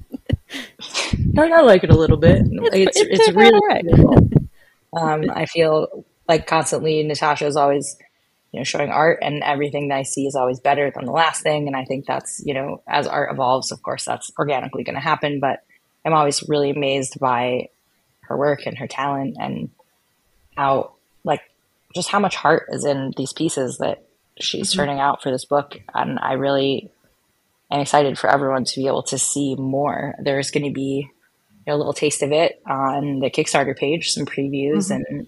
I, 1.38 1.50
I 1.50 1.62
like 1.62 1.84
it 1.84 1.90
a 1.90 1.98
little 1.98 2.18
bit. 2.18 2.42
It's, 2.44 3.02
it 3.02 3.08
it's, 3.12 3.26
turned 3.26 3.38
out 3.38 3.42
really 3.42 3.54
all 3.54 3.68
right. 3.68 3.84
beautiful. 3.84 4.30
Um, 4.96 5.24
I 5.30 5.46
feel 5.46 6.06
like 6.30 6.48
constantly 6.48 7.04
Natasha 7.04 7.46
is 7.46 7.58
always, 7.58 7.98
you 8.52 8.60
know, 8.60 8.64
showing 8.64 8.90
art 8.90 9.20
and 9.22 9.44
everything 9.44 9.90
that 9.90 9.98
I 9.98 10.04
see 10.04 10.26
is 10.26 10.36
always 10.36 10.60
better 10.60 10.92
than 10.96 11.06
the 11.06 11.12
last 11.12 11.42
thing. 11.42 11.68
And 11.68 11.76
I 11.76 11.84
think 11.86 12.06
that's, 12.06 12.42
you 12.46 12.54
know, 12.54 12.82
as 12.88 13.08
art 13.08 13.32
evolves, 13.32 13.72
of 13.72 13.82
course, 13.82 14.06
that's 14.06 14.32
organically 14.40 14.84
going 14.84 14.96
to 14.96 15.02
happen. 15.02 15.40
But 15.40 15.64
I'm 16.06 16.14
always 16.14 16.48
really 16.48 16.70
amazed 16.70 17.20
by 17.20 17.70
her 18.22 18.38
work 18.38 18.66
and 18.66 18.78
her 18.78 18.88
talent 18.88 19.36
and 19.40 19.70
how, 20.58 20.94
like, 21.24 21.42
just 21.96 22.10
how 22.10 22.20
much 22.20 22.36
heart 22.36 22.68
is 22.70 22.84
in 22.86 23.14
these 23.16 23.32
pieces 23.34 23.78
that 23.78 24.04
she's 24.40 24.74
turning 24.74 25.00
out 25.00 25.22
for 25.24 25.32
this 25.32 25.46
book. 25.46 25.80
And 25.94 26.20
I 26.20 26.34
really 26.34 26.92
am 27.72 27.82
excited 27.82 28.18
for 28.18 28.30
everyone 28.30 28.66
to 28.66 28.76
be 28.80 28.88
able 28.88 29.04
to 29.04 29.18
see 29.18 29.56
more. 29.56 30.16
There's 30.22 30.52
going 30.52 30.66
to 30.66 30.74
be 30.74 31.10
you 31.66 31.72
know, 31.72 31.76
a 31.76 31.78
little 31.78 31.94
taste 31.94 32.22
of 32.24 32.32
it 32.32 32.62
on 32.66 33.20
the 33.20 33.30
Kickstarter 33.30 33.76
page, 33.78 34.12
some 34.12 34.26
previews, 34.26 34.92
and 34.92 35.28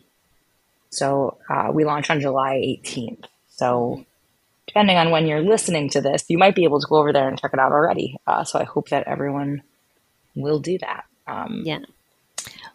so 0.89 1.37
uh, 1.49 1.69
we 1.73 1.85
launch 1.85 2.09
on 2.09 2.19
July 2.19 2.55
18th. 2.83 3.25
So 3.49 4.05
depending 4.67 4.97
on 4.97 5.11
when 5.11 5.27
you're 5.27 5.41
listening 5.41 5.89
to 5.89 6.01
this, 6.01 6.25
you 6.29 6.37
might 6.37 6.55
be 6.55 6.63
able 6.63 6.79
to 6.79 6.87
go 6.87 6.97
over 6.97 7.11
there 7.13 7.27
and 7.27 7.39
check 7.39 7.51
it 7.53 7.59
out 7.59 7.71
already. 7.71 8.17
Uh, 8.25 8.43
so 8.43 8.59
I 8.59 8.63
hope 8.63 8.89
that 8.89 9.07
everyone 9.07 9.63
will 10.35 10.59
do 10.59 10.77
that. 10.79 11.05
Um, 11.27 11.63
Yeah. 11.65 11.79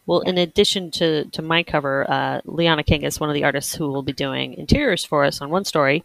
Well, 0.07 0.21
in 0.21 0.37
addition 0.39 0.91
to, 0.93 1.25
to 1.27 1.43
my 1.43 1.63
cover, 1.63 2.11
uh, 2.11 2.41
Liana 2.45 2.85
Kangas 2.85 3.05
is 3.07 3.21
one 3.21 3.31
of 3.31 3.35
the 3.35 3.45
artists 3.45 3.75
who 3.75 3.89
will 3.91 4.03
be 4.03 4.13
doing 4.13 4.55
interiors 4.55 5.05
for 5.05 5.25
us 5.25 5.41
on 5.41 5.51
one 5.51 5.65
story. 5.65 6.05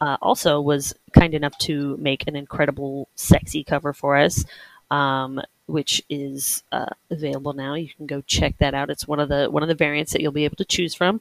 Uh, 0.00 0.16
also, 0.22 0.60
was 0.60 0.94
kind 1.12 1.34
enough 1.34 1.56
to 1.58 1.96
make 1.98 2.26
an 2.26 2.36
incredible, 2.36 3.08
sexy 3.16 3.62
cover 3.62 3.92
for 3.92 4.16
us, 4.16 4.44
um, 4.90 5.40
which 5.66 6.02
is 6.08 6.62
uh, 6.72 6.86
available 7.10 7.52
now. 7.52 7.74
You 7.74 7.88
can 7.94 8.06
go 8.06 8.22
check 8.22 8.56
that 8.58 8.74
out. 8.74 8.90
It's 8.90 9.06
one 9.06 9.20
of 9.20 9.28
the 9.28 9.48
one 9.50 9.62
of 9.62 9.68
the 9.68 9.74
variants 9.74 10.12
that 10.12 10.22
you'll 10.22 10.32
be 10.32 10.44
able 10.44 10.56
to 10.56 10.64
choose 10.64 10.94
from, 10.94 11.20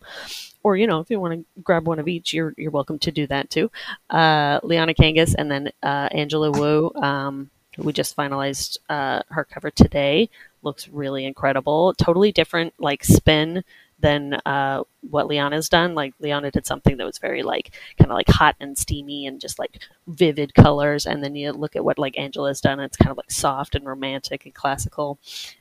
or 0.64 0.78
you 0.78 0.88
know, 0.88 1.00
if 1.00 1.10
you 1.10 1.20
want 1.20 1.34
to 1.34 1.62
grab 1.62 1.88
one 1.88 2.00
of 2.00 2.08
each, 2.08 2.34
you're 2.34 2.54
you're 2.58 2.72
welcome 2.72 3.00
to 3.00 3.12
do 3.12 3.28
that 3.28 3.50
too. 3.50 3.70
Uh, 4.10 4.60
Liana 4.64 4.94
Kangas 4.94 5.36
and 5.38 5.52
then 5.52 5.72
uh, 5.82 6.10
Angela 6.12 6.52
Wu. 6.52 6.92
Um, 6.96 7.50
we 7.78 7.92
just 7.92 8.16
finalized 8.16 8.78
uh, 8.90 9.24
her 9.30 9.44
cover 9.44 9.72
today 9.72 10.30
looks 10.64 10.88
really 10.88 11.26
incredible. 11.26 11.94
Totally 11.94 12.32
different, 12.32 12.74
like 12.80 13.04
spin 13.04 13.64
than 14.00 14.34
uh, 14.46 14.84
what 15.10 15.28
Liana's 15.28 15.70
done. 15.70 15.96
Like 15.96 16.14
Liana 16.20 16.52
did 16.52 16.66
something 16.66 16.98
that 16.98 17.06
was 17.06 17.18
very 17.18 17.42
like 17.42 17.72
kind 17.98 18.12
of 18.12 18.16
like 18.16 18.28
hot 18.28 18.56
and 18.60 18.78
steamy 18.78 19.26
and 19.26 19.40
just 19.40 19.58
like 19.58 19.80
vivid 20.08 20.54
colors. 20.54 21.06
And 21.06 21.24
then 21.24 21.36
you 21.36 21.52
look 21.54 21.76
at 21.76 21.86
what 21.86 21.98
like 21.98 22.18
Angela's 22.18 22.60
done, 22.62 22.80
it's 22.82 22.98
kind 22.98 23.12
of 23.12 23.18
like 23.18 23.32
soft 23.32 23.76
and 23.76 23.86
romantic 23.86 24.46
and 24.46 24.54
classical. 24.54 25.20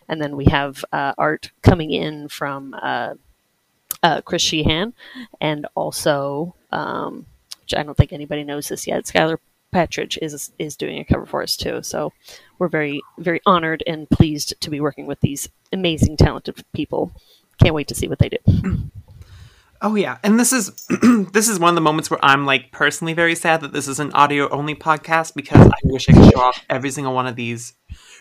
And 0.09 0.21
then 0.21 0.37
we 0.37 0.47
have 0.47 0.85
uh, 0.93 1.15
art 1.17 1.53
coming 1.63 1.93
in 1.93 2.29
from 2.29 2.75
uh, 2.75 3.15
uh 4.03 4.21
Chris 4.23 4.43
Sheehan, 4.43 4.93
and 5.41 5.67
also 5.77 6.55
um, 6.73 7.27
which 7.61 7.75
I 7.79 7.83
don't 7.83 7.97
think 7.97 8.13
anybody 8.13 8.45
knows 8.45 8.69
this 8.69 8.87
yet. 8.87 9.05
Skylar 9.05 9.39
Patridge 9.75 10.19
is 10.21 10.53
is 10.59 10.77
doing 10.77 10.99
a 10.99 11.05
cover 11.05 11.27
for 11.27 11.43
us 11.43 11.57
too. 11.57 11.83
So 11.83 12.13
we're 12.59 12.69
very 12.69 13.01
very 13.19 13.41
honored 13.47 13.83
and 13.87 14.09
pleased 14.11 14.61
to 14.61 14.71
be 14.71 14.81
working 14.81 15.07
with 15.07 15.21
these 15.21 15.49
amazing 15.73 16.17
talented 16.17 16.63
people. 16.73 17.13
Can't 17.63 17.75
wait 17.75 17.89
to 17.89 17.95
see 17.95 18.09
what 18.09 18.19
they 18.19 18.29
do. 18.29 18.39
Oh 19.85 19.97
yeah, 19.97 20.19
and 20.23 20.39
this 20.39 20.53
is 20.53 20.71
this 21.33 21.49
is 21.49 21.59
one 21.59 21.71
of 21.71 21.75
the 21.75 21.81
moments 21.81 22.09
where 22.09 22.25
I'm 22.25 22.47
like 22.47 22.71
personally 22.71 23.15
very 23.15 23.35
sad 23.35 23.63
that 23.63 23.73
this 23.73 23.89
is 23.89 23.99
an 23.99 24.13
audio 24.13 24.49
only 24.51 24.77
podcast 24.77 25.35
because 25.35 25.67
I 25.67 25.75
wish 25.83 26.09
I 26.09 26.13
could 26.13 26.33
show 26.33 26.41
off 26.41 26.65
every 26.71 26.93
single 26.93 27.13
one 27.13 27.27
of 27.27 27.35
these 27.35 27.75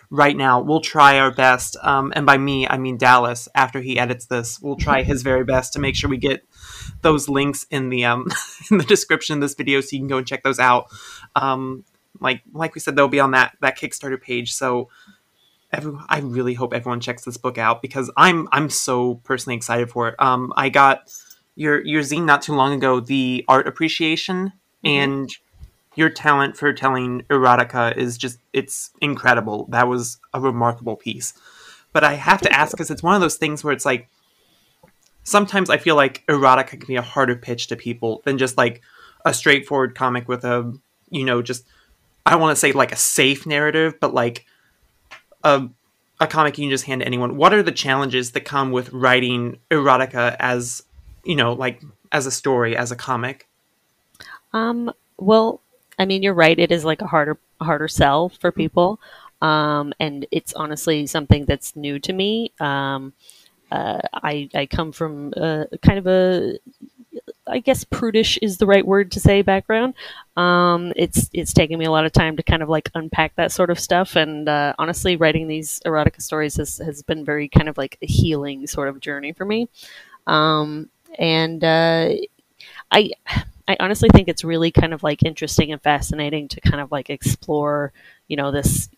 right 0.10 0.36
now. 0.36 0.60
We'll 0.60 0.82
try 0.82 1.20
our 1.20 1.32
best, 1.32 1.78
um, 1.84 2.14
and 2.16 2.26
by 2.26 2.40
me 2.40 2.68
I 2.68 2.78
mean 2.78 2.98
Dallas. 2.98 3.48
After 3.54 3.80
he 3.80 4.00
edits 4.00 4.26
this, 4.26 4.60
we'll 4.60 4.76
try 4.76 5.04
his 5.04 5.22
very 5.22 5.44
best 5.44 5.74
to 5.74 5.80
make 5.80 5.96
sure 5.96 6.10
we 6.10 6.18
get 6.18 6.42
those 7.02 7.30
links 7.30 7.66
in 7.70 7.90
the 7.90 8.06
um 8.06 8.28
in 8.72 8.78
the 8.78 8.84
description 8.84 9.36
of 9.36 9.42
this 9.42 9.56
video 9.56 9.82
so 9.82 9.90
you 9.92 10.00
can 10.00 10.08
go 10.08 10.18
and 10.18 10.28
check 10.28 10.44
those 10.44 10.60
out. 10.60 10.88
Um, 11.36 11.84
like 12.20 12.42
like 12.54 12.76
we 12.76 12.82
said, 12.82 12.96
they'll 12.96 13.08
be 13.08 13.20
on 13.20 13.32
that 13.32 13.58
that 13.62 13.78
Kickstarter 13.78 14.22
page. 14.22 14.54
So 14.54 14.90
everyone, 15.72 16.06
I 16.10 16.20
really 16.20 16.54
hope 16.54 16.74
everyone 16.74 17.00
checks 17.00 17.24
this 17.24 17.38
book 17.38 17.58
out 17.58 17.82
because 17.82 18.12
I'm 18.18 18.48
I'm 18.52 18.70
so 18.70 19.16
personally 19.24 19.56
excited 19.56 19.90
for 19.90 20.10
it. 20.10 20.16
Um, 20.20 20.54
I 20.56 20.70
got 20.70 21.12
your 21.56 21.86
your 21.86 22.02
zine 22.02 22.26
not 22.26 22.42
too 22.42 22.54
long 22.54 22.74
ago, 22.74 23.00
the 23.00 23.46
art 23.48 23.68
appreciation 23.68 24.48
mm-hmm. 24.84 24.88
and 24.88 25.36
your 25.96 26.10
talent 26.10 26.56
for 26.56 26.72
telling 26.74 27.22
erotica 27.24 27.96
is 27.98 28.18
just 28.18 28.40
it's 28.54 28.92
incredible. 29.02 29.68
That 29.70 29.88
was 29.88 30.20
a 30.34 30.40
remarkable 30.40 30.96
piece. 30.96 31.34
But 31.94 32.04
I 32.04 32.14
have 32.14 32.42
to 32.42 32.52
ask 32.52 32.72
because 32.72 32.90
it's 32.90 33.04
one 33.04 33.16
of 33.16 33.22
those 33.22 33.36
things 33.36 33.64
where 33.64 33.74
it's 33.74 33.86
like 33.86 34.08
sometimes 35.24 35.70
I 35.70 35.78
feel 35.78 35.96
like 35.96 36.26
erotica 36.28 36.70
can 36.70 36.88
be 36.88 36.96
a 36.96 37.02
harder 37.02 37.36
pitch 37.36 37.68
to 37.68 37.76
people 37.76 38.22
than 38.26 38.38
just 38.38 38.58
like 38.58 38.82
a 39.26 39.34
straightforward 39.34 39.96
comic 39.96 40.28
with 40.28 40.44
a 40.44 40.74
you 41.10 41.26
know 41.26 41.42
just 41.42 41.66
I 42.26 42.32
don't 42.32 42.42
want 42.42 42.56
to 42.56 42.60
say 42.60 42.72
like 42.72 42.92
a 42.92 42.98
safe 42.98 43.46
narrative, 43.46 44.00
but 44.00 44.14
like 44.14 44.46
a 45.44 45.68
a 46.20 46.28
comic 46.28 46.58
you 46.58 46.66
can 46.66 46.70
just 46.70 46.86
hand 46.86 47.02
to 47.02 47.08
anyone. 47.08 47.36
What 47.36 47.54
are 47.54 47.64
the 47.64 47.72
challenges 47.72 48.32
that 48.32 48.42
come 48.42 48.72
with 48.72 48.92
writing 48.94 49.60
erotica 49.70 50.36
as 50.40 50.84
you 51.24 51.36
know 51.36 51.54
like 51.54 51.82
as 52.12 52.26
a 52.26 52.32
story 52.32 52.76
as 52.76 52.92
a 52.92 52.96
comic? 52.96 53.48
Um. 54.54 54.92
Well, 55.18 55.62
I 56.00 56.06
mean, 56.06 56.24
you're 56.24 56.34
right. 56.34 56.58
It 56.58 56.72
is 56.72 56.84
like 56.84 57.02
a 57.02 57.08
harder 57.08 57.38
harder 57.60 57.88
sell 57.88 58.30
for 58.30 58.52
people, 58.52 59.00
um, 59.42 59.94
and 60.00 60.26
it's 60.32 60.54
honestly 60.54 61.06
something 61.08 61.46
that's 61.46 61.76
new 61.76 62.00
to 62.00 62.14
me. 62.14 62.52
Um, 62.60 63.14
uh, 63.72 64.00
I 64.14 64.50
I 64.54 64.66
come 64.66 64.92
from 64.92 65.34
a, 65.38 65.68
kind 65.82 66.00
of 66.00 66.08
a 66.08 66.58
I 67.48 67.60
guess 67.60 67.84
prudish 67.84 68.38
is 68.42 68.58
the 68.58 68.66
right 68.66 68.86
word 68.86 69.12
to 69.14 69.20
say 69.20 69.42
background. 69.42 69.96
Um, 70.38 70.94
it's 70.96 71.30
it's 71.34 71.54
taken 71.54 71.80
me 71.80 71.86
a 71.86 71.92
lot 71.92 72.06
of 72.06 72.12
time 72.12 72.38
to 72.38 72.44
kind 72.44 72.64
of 72.64 72.70
like 72.70 72.90
unpack 72.96 73.36
that 73.36 73.52
sort 73.52 73.70
of 73.70 73.80
stuff, 73.80 74.16
and 74.16 74.48
uh, 74.48 74.74
honestly, 74.80 75.16
writing 75.16 75.48
these 75.48 75.82
erotica 75.86 76.22
stories 76.22 76.56
has, 76.58 76.78
has 76.78 77.02
been 77.04 77.26
very 77.26 77.50
kind 77.50 77.68
of 77.68 77.78
like 77.78 77.98
a 78.02 78.06
healing 78.06 78.68
sort 78.68 78.88
of 78.88 79.00
journey 79.00 79.34
for 79.34 79.46
me. 79.46 79.70
Um, 80.28 80.90
and 81.18 81.64
uh, 81.64 82.10
I 82.92 83.12
I 83.68 83.78
honestly 83.80 84.10
think 84.14 84.28
it's 84.28 84.44
really 84.44 84.72
kind 84.72 84.94
of 84.94 85.04
like 85.04 85.24
interesting 85.24 85.72
and 85.72 85.82
fascinating 85.82 86.48
to 86.50 86.62
kind 86.62 86.82
of 86.82 86.92
like 86.92 87.10
explore, 87.10 87.94
you 88.28 88.38
know, 88.38 88.52
this 88.52 88.90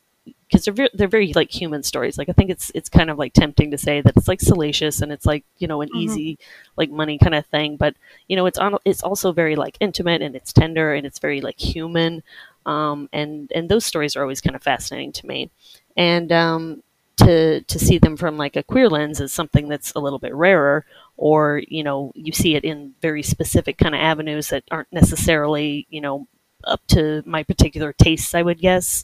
because 0.53 0.65
they're 0.65 0.73
very, 0.73 0.89
they're 0.93 1.07
very 1.07 1.33
like 1.33 1.49
human 1.49 1.81
stories. 1.81 2.15
Like 2.15 2.29
I 2.29 2.33
think 2.33 2.51
it's 2.51 2.71
it's 2.75 2.87
kind 2.87 3.09
of 3.09 3.17
like 3.17 3.33
tempting 3.33 3.71
to 3.71 3.77
say 3.77 4.01
that 4.01 4.15
it's 4.15 4.27
like 4.27 4.39
salacious 4.39 5.01
and 5.01 5.11
it's 5.11 5.25
like 5.25 5.43
you 5.57 5.67
know 5.67 5.81
an 5.81 5.89
mm-hmm. 5.89 5.97
easy 5.97 6.37
like 6.77 6.91
money 6.91 7.17
kind 7.17 7.33
of 7.33 7.45
thing, 7.47 7.75
but 7.75 7.95
you 8.27 8.35
know 8.35 8.45
it's 8.45 8.59
on 8.59 8.77
it's 8.85 9.01
also 9.01 9.31
very 9.31 9.55
like 9.55 9.77
intimate 9.79 10.21
and 10.21 10.35
it's 10.35 10.53
tender 10.53 10.93
and 10.93 11.07
it's 11.07 11.17
very 11.17 11.41
like 11.41 11.59
human, 11.59 12.21
um, 12.67 13.09
and 13.11 13.51
and 13.55 13.67
those 13.67 13.83
stories 13.83 14.15
are 14.15 14.21
always 14.21 14.41
kind 14.41 14.55
of 14.55 14.61
fascinating 14.61 15.11
to 15.13 15.25
me, 15.25 15.49
and 15.97 16.31
um, 16.31 16.83
to 17.17 17.61
to 17.61 17.79
see 17.79 17.97
them 17.97 18.15
from 18.15 18.37
like 18.37 18.55
a 18.55 18.61
queer 18.61 18.87
lens 18.87 19.19
is 19.19 19.33
something 19.33 19.67
that's 19.67 19.91
a 19.95 19.99
little 19.99 20.19
bit 20.19 20.35
rarer 20.35 20.85
or 21.17 21.63
you 21.67 21.83
know 21.83 22.11
you 22.13 22.31
see 22.31 22.55
it 22.55 22.63
in 22.63 22.93
very 23.01 23.23
specific 23.23 23.79
kind 23.79 23.95
of 23.95 24.01
avenues 24.01 24.49
that 24.49 24.63
aren't 24.69 24.91
necessarily 24.93 25.87
you 25.89 26.01
know 26.01 26.27
up 26.63 26.81
to 26.87 27.21
my 27.25 27.43
particular 27.43 27.93
tastes 27.93 28.33
i 28.33 28.41
would 28.41 28.59
guess 28.59 29.03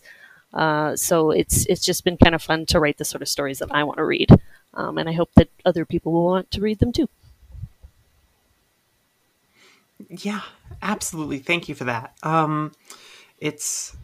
uh, 0.54 0.96
so 0.96 1.32
it's 1.32 1.66
it's 1.68 1.84
just 1.84 2.04
been 2.04 2.18
kind 2.18 2.36
of 2.36 2.42
fun 2.42 2.66
to 2.66 2.80
write 2.80 2.98
the 2.98 3.06
sort 3.06 3.22
of 3.22 3.28
stories 3.28 3.60
that 3.60 3.72
i 3.72 3.84
want 3.84 3.98
to 3.98 4.06
read. 4.06 4.30
Um, 4.74 4.98
and 4.98 5.10
i 5.10 5.14
hope 5.14 5.32
that 5.36 5.50
other 5.66 5.86
people 5.86 6.12
will 6.12 6.26
want 6.26 6.52
to 6.52 6.62
read 6.62 6.80
them 6.80 6.92
too. 6.92 7.10
Yeah 10.10 10.42
absolutely. 10.82 11.40
Thank 11.40 11.70
you 11.70 11.76
for 11.76 11.86
that. 11.86 12.14
Um, 12.24 12.74
it's 13.40 13.96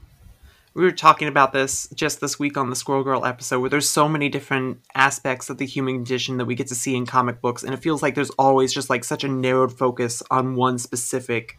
we 0.73 0.83
were 0.83 0.91
talking 0.91 1.27
about 1.29 1.53
this 1.53 1.87
just 1.95 2.19
this 2.19 2.37
week 2.37 2.57
on 2.57 2.69
the 2.69 2.75
Squirrel 2.75 3.03
Girl 3.03 3.25
episode, 3.25 3.59
where 3.61 3.69
there's 3.69 3.89
so 3.89 4.09
many 4.09 4.27
different 4.29 4.79
aspects 4.93 5.49
of 5.49 5.57
the 5.57 5.65
human 5.65 5.95
condition 5.95 6.37
that 6.37 6.45
we 6.45 6.55
get 6.55 6.67
to 6.67 6.75
see 6.75 6.95
in 6.95 7.05
comic 7.05 7.41
books, 7.41 7.63
and 7.63 7.73
it 7.73 7.77
feels 7.77 8.01
like 8.01 8.15
there's 8.15 8.31
always 8.31 8.73
just 8.73 8.89
like 8.89 9.03
such 9.03 9.23
a 9.23 9.27
narrowed 9.27 9.77
focus 9.77 10.21
on 10.29 10.55
one 10.55 10.77
specific 10.77 11.57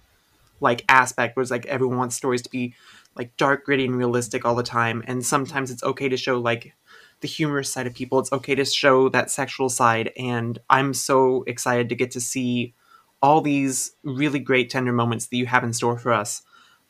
like 0.61 0.85
aspect, 0.88 1.37
where 1.37 1.43
it's 1.43 1.50
like 1.50 1.66
everyone 1.66 1.99
wants 1.99 2.16
stories 2.16 2.43
to 2.43 2.50
be 2.50 2.75
like 3.16 3.37
dark, 3.37 3.64
gritty, 3.64 3.85
and 3.87 3.96
realistic 3.96 4.44
all 4.44 4.54
the 4.54 4.62
time, 4.62 5.02
and 5.06 5.25
sometimes 5.25 5.70
it's 5.70 5.82
okay 5.82 6.08
to 6.08 6.16
show 6.16 6.38
like 6.38 6.75
the 7.20 7.28
humorous 7.28 7.73
side 7.73 7.87
of 7.87 7.94
people. 7.94 8.18
It's 8.18 8.32
okay 8.32 8.54
to 8.54 8.64
show 8.64 9.08
that 9.11 9.30
sexual 9.30 9.68
side, 9.68 10.12
and 10.16 10.58
I'm 10.68 10.94
so 10.94 11.44
excited 11.46 11.88
to 11.88 11.94
get 11.94 12.11
to 12.12 12.20
see 12.20 12.75
all 13.23 13.40
these 13.40 13.92
really 14.04 14.38
great 14.38 14.70
tender 14.70 14.92
moments 14.92 15.26
that 15.26 15.37
you 15.37 15.46
have 15.46 15.64
in 15.64 15.73
store 15.73 15.99
for 15.99 16.12
us. 16.12 16.42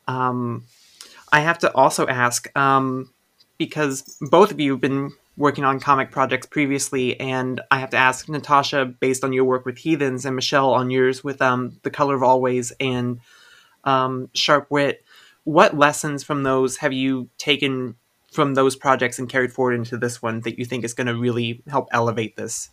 Um, 0.09 0.65
I 1.33 1.41
have 1.41 1.59
to 1.59 1.75
also 1.75 2.07
ask 2.07 2.55
um, 2.57 3.13
because 3.59 4.17
both 4.21 4.51
of 4.51 4.61
you 4.61 4.73
have 4.73 4.81
been 4.81 5.13
working 5.37 5.65
on 5.65 5.79
comic 5.81 6.11
projects 6.11 6.47
previously, 6.47 7.19
and 7.21 7.61
I 7.71 7.79
have 7.79 7.91
to 7.91 7.97
ask 7.97 8.29
Natasha, 8.29 8.87
based 8.87 9.23
on 9.23 9.33
your 9.33 9.45
work 9.45 9.67
with 9.67 9.79
Heathens, 9.79 10.25
and 10.25 10.35
Michele 10.35 10.73
on 10.73 10.91
yours 10.91 11.23
with 11.23 11.43
um, 11.43 11.79
The 11.83 11.91
Color 11.91 12.17
of 12.17 12.23
Always 12.23 12.73
and 12.81 13.21
um, 13.85 14.31
Sharp 14.35 14.67
Wit, 14.71 15.05
what 15.47 15.79
lessons 15.79 16.25
from 16.25 16.43
those 16.43 16.79
have 16.79 16.93
you 16.93 17.31
taken 17.39 17.95
from 18.33 18.55
those 18.55 18.75
projects 18.75 19.17
and 19.21 19.29
carried 19.29 19.53
forward 19.53 19.75
into 19.75 19.97
this 19.97 20.21
one 20.21 20.41
that 20.41 20.59
you 20.59 20.65
think 20.65 20.85
is 20.85 20.93
going 20.93 21.07
to 21.07 21.15
really 21.15 21.63
help 21.69 21.89
elevate 21.93 22.37
this? 22.37 22.69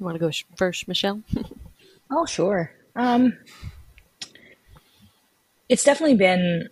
You 0.00 0.06
want 0.06 0.14
to 0.14 0.18
go 0.18 0.30
first, 0.56 0.88
Michele? 0.88 1.20
oh, 2.10 2.24
sure. 2.24 2.72
Um, 2.96 3.36
it's 5.68 5.84
definitely 5.84 6.16
been 6.16 6.70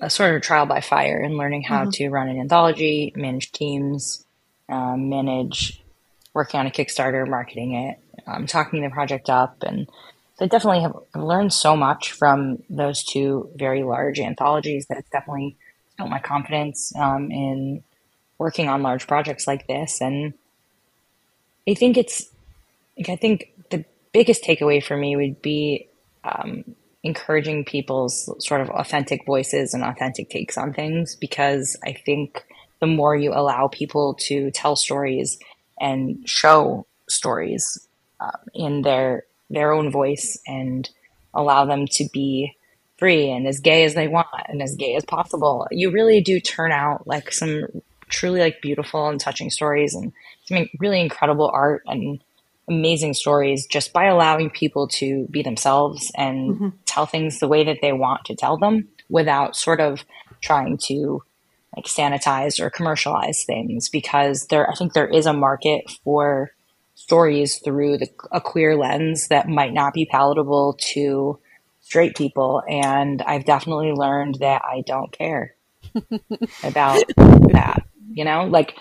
a 0.00 0.10
sort 0.10 0.34
of 0.36 0.42
trial 0.42 0.66
by 0.66 0.82
fire 0.82 1.18
in 1.18 1.38
learning 1.38 1.62
how 1.62 1.80
mm-hmm. 1.80 1.90
to 1.92 2.10
run 2.10 2.28
an 2.28 2.38
anthology, 2.38 3.10
manage 3.16 3.52
teams, 3.52 4.26
um, 4.68 5.08
manage 5.08 5.82
working 6.34 6.60
on 6.60 6.66
a 6.66 6.70
Kickstarter, 6.70 7.26
marketing 7.26 7.74
it, 7.74 7.98
um, 8.26 8.46
talking 8.46 8.82
the 8.82 8.90
project 8.90 9.30
up. 9.30 9.62
And 9.62 9.88
so 10.36 10.44
I 10.44 10.48
definitely 10.48 10.82
have 10.82 10.96
learned 11.14 11.52
so 11.52 11.76
much 11.76 12.12
from 12.12 12.62
those 12.68 13.04
two 13.04 13.50
very 13.54 13.84
large 13.84 14.18
anthologies 14.18 14.86
that 14.86 14.98
it's 14.98 15.10
definitely 15.10 15.56
built 15.96 16.10
my 16.10 16.18
confidence 16.18 16.92
um, 16.96 17.30
in 17.30 17.84
working 18.38 18.68
on 18.68 18.82
large 18.82 19.06
projects 19.06 19.46
like 19.46 19.68
this. 19.68 20.00
And 20.00 20.34
I 21.68 21.74
think 21.74 21.96
it's, 21.96 22.30
like, 22.98 23.08
I 23.08 23.16
think 23.16 23.52
the 23.70 23.84
biggest 24.12 24.42
takeaway 24.42 24.82
for 24.82 24.96
me 24.96 25.14
would 25.14 25.40
be 25.40 25.88
um, 26.24 26.64
encouraging 27.04 27.64
people's 27.64 28.28
sort 28.44 28.60
of 28.60 28.70
authentic 28.70 29.24
voices 29.26 29.72
and 29.72 29.84
authentic 29.84 30.30
takes 30.30 30.58
on 30.58 30.72
things 30.72 31.14
because 31.14 31.76
I 31.84 31.92
think 31.92 32.44
the 32.80 32.86
more 32.88 33.14
you 33.14 33.32
allow 33.32 33.68
people 33.68 34.14
to 34.22 34.50
tell 34.50 34.74
stories 34.74 35.38
and 35.80 36.28
show 36.28 36.86
stories 37.08 37.86
um, 38.18 38.32
in 38.52 38.82
their 38.82 39.24
their 39.54 39.72
own 39.72 39.90
voice 39.90 40.38
and 40.46 40.88
allow 41.32 41.64
them 41.64 41.86
to 41.86 42.08
be 42.12 42.54
free 42.98 43.30
and 43.30 43.46
as 43.46 43.60
gay 43.60 43.84
as 43.84 43.94
they 43.94 44.08
want 44.08 44.28
and 44.46 44.62
as 44.62 44.76
gay 44.76 44.94
as 44.94 45.04
possible, 45.04 45.66
you 45.70 45.90
really 45.90 46.20
do 46.20 46.40
turn 46.40 46.72
out 46.72 47.06
like 47.06 47.32
some 47.32 47.66
truly 48.08 48.40
like 48.40 48.60
beautiful 48.62 49.08
and 49.08 49.20
touching 49.20 49.50
stories 49.50 49.94
and 49.94 50.12
some 50.46 50.68
really 50.78 51.00
incredible 51.00 51.50
art 51.52 51.82
and 51.86 52.22
amazing 52.68 53.12
stories 53.12 53.66
just 53.66 53.92
by 53.92 54.06
allowing 54.06 54.48
people 54.48 54.88
to 54.88 55.26
be 55.30 55.42
themselves 55.42 56.10
and 56.16 56.54
mm-hmm. 56.54 56.68
tell 56.86 57.06
things 57.06 57.38
the 57.38 57.48
way 57.48 57.64
that 57.64 57.78
they 57.82 57.92
want 57.92 58.24
to 58.24 58.34
tell 58.34 58.56
them 58.56 58.88
without 59.10 59.56
sort 59.56 59.80
of 59.80 60.04
trying 60.40 60.78
to 60.78 61.22
like 61.76 61.86
sanitize 61.86 62.60
or 62.60 62.70
commercialize 62.70 63.44
things 63.44 63.88
because 63.88 64.46
there 64.46 64.70
I 64.70 64.74
think 64.74 64.92
there 64.92 65.08
is 65.08 65.26
a 65.26 65.32
market 65.32 65.90
for 66.04 66.52
stories 67.04 67.58
through 67.58 67.98
the, 67.98 68.08
a 68.32 68.40
queer 68.40 68.76
lens 68.76 69.28
that 69.28 69.46
might 69.46 69.74
not 69.74 69.92
be 69.92 70.06
palatable 70.06 70.78
to 70.80 71.38
straight 71.82 72.16
people. 72.16 72.62
And 72.66 73.20
I've 73.20 73.44
definitely 73.44 73.92
learned 73.92 74.36
that 74.36 74.62
I 74.64 74.82
don't 74.86 75.12
care 75.12 75.54
about 76.64 77.04
that. 77.52 77.82
You 78.10 78.24
know, 78.24 78.44
like 78.44 78.78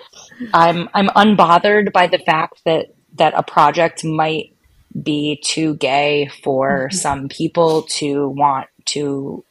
I'm 0.53 0.89
I'm 0.94 1.08
unbothered 1.08 1.92
by 1.92 2.08
the 2.08 2.20
fact 2.20 2.62
that 2.65 2.94
that 3.15 3.34
a 3.36 3.44
project 3.44 4.06
might 4.06 4.56
be 5.01 5.42
too 5.44 5.75
gay 5.75 6.32
for 6.44 6.88
mm-hmm. 6.88 6.96
some 6.96 7.27
people 7.27 7.84
to 7.98 8.30
want 8.30 8.68
to 8.86 9.44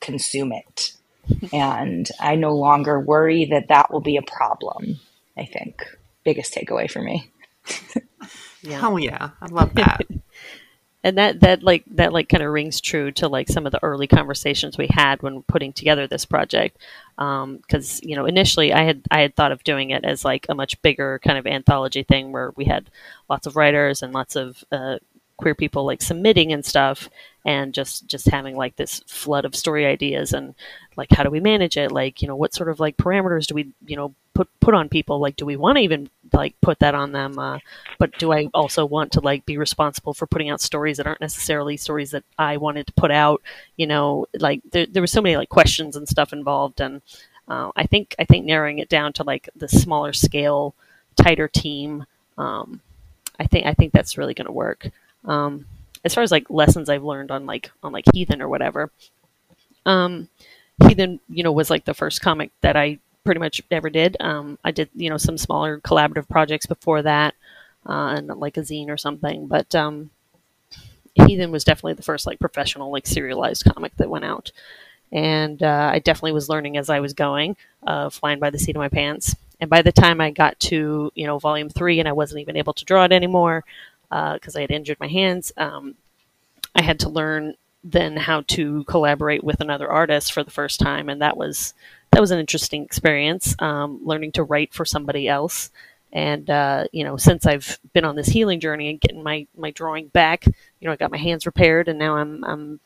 consume 0.00 0.52
it. 0.52 0.92
and 1.52 2.08
I 2.20 2.36
no 2.36 2.54
longer 2.54 3.00
worry 3.00 3.46
that 3.46 3.68
that 3.68 3.90
will 3.90 4.02
be 4.02 4.16
a 4.16 4.22
problem. 4.22 5.00
I 5.36 5.46
think 5.46 5.82
biggest 6.24 6.54
takeaway 6.54 6.90
for 6.90 7.02
me. 7.02 7.30
Yeah. 8.62 8.80
Hell 8.80 8.98
yeah, 8.98 9.30
I 9.40 9.46
love 9.46 9.74
that. 9.74 10.02
and 11.04 11.18
that 11.18 11.40
that 11.40 11.62
like 11.62 11.84
that 11.86 12.12
like 12.12 12.30
kind 12.30 12.42
of 12.42 12.50
rings 12.50 12.80
true 12.80 13.12
to 13.12 13.28
like 13.28 13.48
some 13.48 13.66
of 13.66 13.72
the 13.72 13.82
early 13.84 14.06
conversations 14.06 14.78
we 14.78 14.88
had 14.90 15.22
when 15.22 15.42
putting 15.42 15.72
together 15.72 16.06
this 16.06 16.24
project 16.24 16.78
because 17.16 18.00
um, 18.02 18.08
you 18.08 18.16
know 18.16 18.24
initially 18.24 18.72
I 18.72 18.84
had 18.84 19.02
I 19.10 19.20
had 19.20 19.36
thought 19.36 19.52
of 19.52 19.62
doing 19.62 19.90
it 19.90 20.04
as 20.04 20.24
like 20.24 20.46
a 20.48 20.54
much 20.54 20.80
bigger 20.80 21.20
kind 21.22 21.38
of 21.38 21.46
anthology 21.46 22.02
thing 22.02 22.32
where 22.32 22.52
we 22.56 22.64
had 22.64 22.90
lots 23.28 23.46
of 23.46 23.54
writers 23.54 24.02
and 24.02 24.14
lots 24.14 24.34
of 24.34 24.64
uh, 24.72 24.96
queer 25.36 25.54
people 25.54 25.84
like 25.84 26.00
submitting 26.00 26.52
and 26.52 26.64
stuff 26.64 27.10
and 27.44 27.74
just 27.74 28.06
just 28.06 28.26
having 28.28 28.56
like 28.56 28.76
this 28.76 29.00
flood 29.06 29.44
of 29.44 29.54
story 29.54 29.84
ideas 29.84 30.32
and 30.32 30.54
like 30.96 31.10
how 31.10 31.22
do 31.22 31.30
we 31.30 31.40
manage 31.40 31.76
it 31.76 31.92
like 31.92 32.22
you 32.22 32.28
know 32.28 32.36
what 32.36 32.54
sort 32.54 32.70
of 32.70 32.80
like 32.80 32.96
parameters 32.96 33.46
do 33.46 33.54
we 33.54 33.70
you 33.86 33.96
know 33.96 34.14
put 34.32 34.48
put 34.60 34.72
on 34.72 34.88
people 34.88 35.18
like 35.18 35.36
do 35.36 35.44
we 35.44 35.56
want 35.56 35.76
to 35.76 35.82
even 35.82 36.08
like 36.34 36.54
put 36.60 36.78
that 36.80 36.94
on 36.94 37.12
them 37.12 37.38
uh, 37.38 37.58
but 37.98 38.16
do 38.18 38.32
i 38.32 38.48
also 38.54 38.84
want 38.84 39.12
to 39.12 39.20
like 39.20 39.44
be 39.46 39.56
responsible 39.56 40.14
for 40.14 40.26
putting 40.26 40.50
out 40.50 40.60
stories 40.60 40.96
that 40.96 41.06
aren't 41.06 41.20
necessarily 41.20 41.76
stories 41.76 42.10
that 42.10 42.24
i 42.38 42.56
wanted 42.56 42.86
to 42.86 42.92
put 42.94 43.10
out 43.10 43.42
you 43.76 43.86
know 43.86 44.26
like 44.38 44.60
there, 44.72 44.86
there 44.86 45.02
were 45.02 45.06
so 45.06 45.22
many 45.22 45.36
like 45.36 45.48
questions 45.48 45.96
and 45.96 46.08
stuff 46.08 46.32
involved 46.32 46.80
and 46.80 47.02
uh, 47.48 47.70
i 47.76 47.84
think 47.86 48.14
i 48.18 48.24
think 48.24 48.44
narrowing 48.44 48.78
it 48.78 48.88
down 48.88 49.12
to 49.12 49.22
like 49.22 49.48
the 49.56 49.68
smaller 49.68 50.12
scale 50.12 50.74
tighter 51.16 51.48
team 51.48 52.04
um, 52.38 52.80
i 53.38 53.46
think 53.46 53.66
i 53.66 53.74
think 53.74 53.92
that's 53.92 54.18
really 54.18 54.34
going 54.34 54.46
to 54.46 54.52
work 54.52 54.90
um, 55.24 55.66
as 56.04 56.14
far 56.14 56.22
as 56.22 56.30
like 56.30 56.50
lessons 56.50 56.88
I've 56.88 57.04
learned 57.04 57.30
on 57.30 57.46
like 57.46 57.70
on 57.82 57.92
like 57.92 58.04
Heathen 58.12 58.42
or 58.42 58.48
whatever. 58.48 58.90
Um, 59.86 60.28
Heathen, 60.86 61.20
you 61.28 61.42
know, 61.42 61.52
was 61.52 61.70
like 61.70 61.84
the 61.84 61.94
first 61.94 62.20
comic 62.20 62.50
that 62.60 62.76
I 62.76 62.98
pretty 63.24 63.40
much 63.40 63.62
never 63.70 63.90
did. 63.90 64.16
Um, 64.20 64.58
I 64.64 64.70
did 64.70 64.88
you 64.94 65.10
know 65.10 65.16
some 65.16 65.38
smaller 65.38 65.80
collaborative 65.80 66.28
projects 66.28 66.66
before 66.66 67.02
that, 67.02 67.34
uh, 67.86 68.14
and 68.16 68.28
like 68.28 68.56
a 68.56 68.60
zine 68.60 68.88
or 68.88 68.96
something. 68.96 69.46
But 69.46 69.74
um, 69.74 70.10
Heathen 71.14 71.50
was 71.50 71.64
definitely 71.64 71.94
the 71.94 72.02
first 72.02 72.26
like 72.26 72.38
professional 72.38 72.90
like 72.90 73.06
serialized 73.06 73.64
comic 73.64 73.96
that 73.96 74.10
went 74.10 74.24
out, 74.24 74.52
and 75.12 75.62
uh, 75.62 75.90
I 75.92 75.98
definitely 76.00 76.32
was 76.32 76.48
learning 76.48 76.76
as 76.76 76.90
I 76.90 77.00
was 77.00 77.12
going, 77.12 77.56
uh, 77.86 78.10
flying 78.10 78.40
by 78.40 78.50
the 78.50 78.58
seat 78.58 78.76
of 78.76 78.80
my 78.80 78.88
pants. 78.88 79.34
And 79.60 79.70
by 79.70 79.82
the 79.82 79.92
time 79.92 80.20
I 80.20 80.30
got 80.30 80.58
to 80.60 81.10
you 81.14 81.26
know 81.26 81.38
volume 81.38 81.68
three, 81.70 82.00
and 82.00 82.08
I 82.08 82.12
wasn't 82.12 82.40
even 82.40 82.56
able 82.56 82.74
to 82.74 82.84
draw 82.84 83.04
it 83.04 83.12
anymore, 83.12 83.64
because 84.08 84.56
uh, 84.56 84.58
I 84.58 84.62
had 84.62 84.70
injured 84.70 85.00
my 85.00 85.08
hands. 85.08 85.52
Um, 85.56 85.94
I 86.74 86.82
had 86.82 87.00
to 87.00 87.08
learn 87.08 87.54
then 87.84 88.16
how 88.16 88.40
to 88.48 88.82
collaborate 88.84 89.44
with 89.44 89.60
another 89.60 89.90
artist 89.90 90.32
for 90.32 90.42
the 90.42 90.50
first 90.50 90.80
time, 90.80 91.08
and 91.08 91.20
that 91.20 91.36
was 91.36 91.74
that 92.14 92.20
was 92.20 92.30
an 92.30 92.38
interesting 92.38 92.84
experience. 92.84 93.56
Um, 93.58 94.00
learning 94.04 94.32
to 94.32 94.44
write 94.44 94.72
for 94.72 94.84
somebody 94.84 95.28
else, 95.28 95.70
and 96.12 96.48
uh, 96.48 96.84
you 96.92 97.02
know, 97.02 97.16
since 97.16 97.44
I've 97.44 97.78
been 97.92 98.04
on 98.04 98.14
this 98.14 98.28
healing 98.28 98.60
journey 98.60 98.88
and 98.88 99.00
getting 99.00 99.22
my 99.22 99.48
my 99.56 99.72
drawing 99.72 100.06
back, 100.08 100.46
you 100.46 100.86
know, 100.86 100.92
I 100.92 100.96
got 100.96 101.10
my 101.10 101.18
hands 101.18 101.44
repaired, 101.44 101.88
and 101.88 101.98
now 101.98 102.16
I'm 102.16 102.44
I'm 102.44 102.80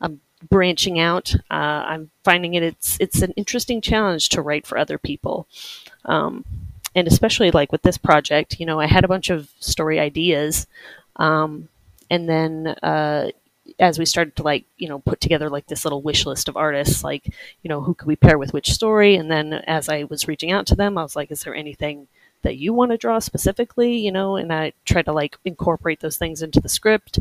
I'm 0.00 0.20
branching 0.50 0.98
out. 0.98 1.36
Uh, 1.50 1.54
I'm 1.86 2.10
finding 2.24 2.54
it 2.54 2.64
it's 2.64 2.96
it's 2.98 3.22
an 3.22 3.30
interesting 3.36 3.80
challenge 3.80 4.28
to 4.30 4.42
write 4.42 4.66
for 4.66 4.76
other 4.76 4.98
people. 4.98 5.46
Um, 6.04 6.44
and 6.96 7.06
especially 7.06 7.52
like 7.52 7.70
with 7.70 7.82
this 7.82 7.98
project, 7.98 8.58
you 8.58 8.66
know, 8.66 8.80
I 8.80 8.86
had 8.86 9.04
a 9.04 9.08
bunch 9.08 9.30
of 9.30 9.48
story 9.60 10.00
ideas, 10.00 10.66
um, 11.16 11.68
and 12.10 12.28
then 12.28 12.74
uh, 12.82 13.30
as 13.78 13.98
we 13.98 14.04
started 14.04 14.36
to 14.36 14.42
like 14.42 14.64
you 14.76 14.88
know 14.88 14.98
put 14.98 15.20
together 15.20 15.48
like 15.48 15.66
this 15.66 15.84
little 15.84 16.02
wish 16.02 16.26
list 16.26 16.48
of 16.48 16.56
artists, 16.56 17.04
like 17.04 17.26
you 17.62 17.68
know 17.68 17.80
who 17.80 17.94
could 17.94 18.08
we 18.08 18.16
pair 18.16 18.38
with 18.38 18.52
which 18.52 18.72
story, 18.72 19.16
and 19.16 19.30
then 19.30 19.54
as 19.54 19.88
I 19.88 20.04
was 20.04 20.28
reaching 20.28 20.52
out 20.52 20.66
to 20.68 20.74
them, 20.74 20.98
I 20.98 21.02
was 21.02 21.16
like, 21.16 21.30
is 21.30 21.42
there 21.42 21.54
anything 21.54 22.08
that 22.42 22.56
you 22.56 22.72
want 22.72 22.90
to 22.90 22.98
draw 22.98 23.18
specifically, 23.18 23.96
you 23.96 24.12
know? 24.12 24.36
And 24.36 24.52
I 24.52 24.72
tried 24.84 25.06
to 25.06 25.12
like 25.12 25.36
incorporate 25.44 26.00
those 26.00 26.18
things 26.18 26.42
into 26.42 26.60
the 26.60 26.68
script, 26.68 27.18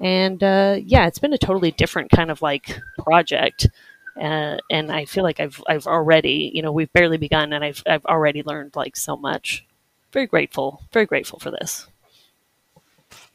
and 0.00 0.42
uh, 0.42 0.76
yeah, 0.84 1.06
it's 1.06 1.18
been 1.18 1.32
a 1.32 1.38
totally 1.38 1.70
different 1.72 2.10
kind 2.10 2.30
of 2.30 2.42
like 2.42 2.78
project. 2.98 3.68
Uh, 4.20 4.58
and 4.68 4.90
I 4.90 5.04
feel 5.04 5.22
like 5.22 5.38
I've 5.38 5.62
I've 5.68 5.86
already 5.86 6.50
you 6.52 6.62
know 6.62 6.72
we've 6.72 6.92
barely 6.92 7.18
begun 7.18 7.52
and 7.52 7.64
I've 7.64 7.82
I've 7.86 8.04
already 8.04 8.42
learned 8.42 8.74
like 8.76 8.96
so 8.96 9.16
much. 9.16 9.64
Very 10.12 10.26
grateful, 10.26 10.82
very 10.92 11.06
grateful 11.06 11.38
for 11.38 11.50
this. 11.50 11.86